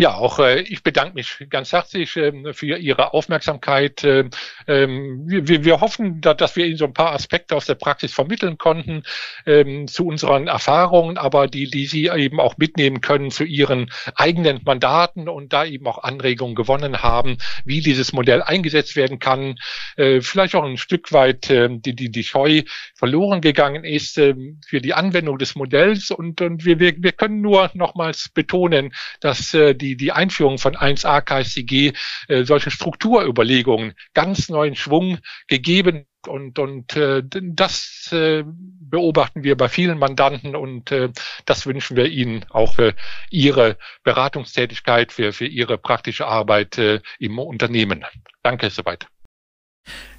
Ja, 0.00 0.14
auch 0.14 0.38
äh, 0.38 0.60
ich 0.60 0.84
bedanke 0.84 1.14
mich 1.14 1.44
ganz 1.50 1.72
herzlich 1.72 2.16
äh, 2.16 2.52
für 2.52 2.78
Ihre 2.78 3.14
Aufmerksamkeit. 3.14 4.04
Äh, 4.04 4.30
ähm, 4.68 5.24
wir, 5.26 5.64
wir 5.64 5.80
hoffen, 5.80 6.20
da, 6.20 6.34
dass 6.34 6.54
wir 6.54 6.66
Ihnen 6.66 6.76
so 6.76 6.84
ein 6.84 6.92
paar 6.94 7.10
Aspekte 7.14 7.56
aus 7.56 7.66
der 7.66 7.74
Praxis 7.74 8.12
vermitteln 8.12 8.58
konnten 8.58 9.02
ähm, 9.44 9.88
zu 9.88 10.06
unseren 10.06 10.46
Erfahrungen, 10.46 11.18
aber 11.18 11.48
die, 11.48 11.68
die 11.68 11.86
Sie 11.86 12.06
eben 12.06 12.38
auch 12.38 12.58
mitnehmen 12.58 13.00
können 13.00 13.32
zu 13.32 13.42
Ihren 13.42 13.90
eigenen 14.14 14.60
Mandaten 14.64 15.28
und 15.28 15.52
da 15.52 15.64
eben 15.64 15.88
auch 15.88 16.04
Anregungen 16.04 16.54
gewonnen 16.54 17.02
haben, 17.02 17.38
wie 17.64 17.80
dieses 17.80 18.12
Modell 18.12 18.40
eingesetzt 18.40 18.94
werden 18.94 19.18
kann. 19.18 19.56
Äh, 19.96 20.20
vielleicht 20.20 20.54
auch 20.54 20.62
ein 20.62 20.76
Stück 20.76 21.10
weit 21.10 21.50
äh, 21.50 21.70
die, 21.72 21.96
die, 21.96 22.12
die 22.12 22.22
Scheu 22.22 22.62
verloren 22.94 23.40
gegangen 23.40 23.82
ist 23.82 24.16
äh, 24.16 24.36
für 24.64 24.80
die 24.80 24.94
Anwendung 24.94 25.38
des 25.38 25.56
Modells 25.56 26.12
und, 26.12 26.40
und 26.40 26.64
wir, 26.64 26.78
wir, 26.78 26.94
wir 26.98 27.12
können 27.12 27.40
nur 27.40 27.72
nochmals 27.74 28.28
betonen, 28.28 28.92
dass 29.18 29.52
äh, 29.54 29.74
die 29.74 29.87
die, 29.88 29.96
die 29.96 30.12
Einführung 30.12 30.58
von 30.58 30.74
1a 30.74 31.20
KSCG 31.22 31.92
äh, 32.28 32.44
solche 32.44 32.70
Strukturüberlegungen 32.70 33.94
ganz 34.14 34.48
neuen 34.48 34.74
Schwung 34.74 35.18
gegeben 35.46 36.06
und, 36.26 36.58
und 36.58 36.96
äh, 36.96 37.22
das 37.24 38.10
äh, 38.12 38.44
beobachten 38.46 39.44
wir 39.44 39.56
bei 39.56 39.68
vielen 39.68 39.98
Mandanten 39.98 40.56
und 40.56 40.90
äh, 40.90 41.10
das 41.46 41.66
wünschen 41.66 41.96
wir 41.96 42.06
Ihnen 42.06 42.44
auch 42.50 42.74
für 42.74 42.94
Ihre 43.30 43.76
Beratungstätigkeit, 44.02 45.12
für, 45.12 45.32
für 45.32 45.46
Ihre 45.46 45.78
praktische 45.78 46.26
Arbeit 46.26 46.76
äh, 46.78 47.00
im 47.18 47.38
Unternehmen. 47.38 48.04
Danke 48.42 48.70
soweit. 48.70 49.06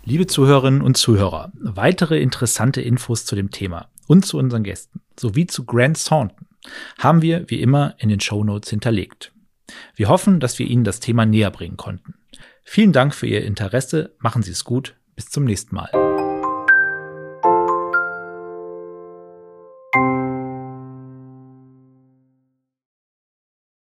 Liebe 0.03 0.25
Zuhörerinnen 0.25 0.81
und 0.81 0.95
Zuhörer, 0.95 1.51
weitere 1.53 2.19
interessante 2.19 2.81
Infos 2.81 3.25
zu 3.25 3.35
dem 3.35 3.51
Thema 3.51 3.89
und 4.07 4.25
zu 4.25 4.37
unseren 4.37 4.63
Gästen 4.63 5.01
sowie 5.19 5.45
zu 5.45 5.65
Grant 5.65 6.03
Thornton 6.03 6.47
haben 6.97 7.21
wir 7.21 7.49
wie 7.49 7.61
immer 7.61 7.95
in 7.99 8.09
den 8.09 8.19
Show 8.19 8.43
Notes 8.43 8.69
hinterlegt. 8.69 9.31
Wir 9.95 10.09
hoffen, 10.09 10.39
dass 10.39 10.59
wir 10.59 10.67
Ihnen 10.67 10.83
das 10.83 10.99
Thema 10.99 11.25
näher 11.25 11.51
bringen 11.51 11.77
konnten. 11.77 12.15
Vielen 12.63 12.93
Dank 12.93 13.15
für 13.15 13.27
Ihr 13.27 13.43
Interesse, 13.43 14.15
machen 14.19 14.43
Sie 14.43 14.51
es 14.51 14.63
gut, 14.63 14.95
bis 15.15 15.29
zum 15.29 15.43
nächsten 15.43 15.75
Mal. 15.75 16.08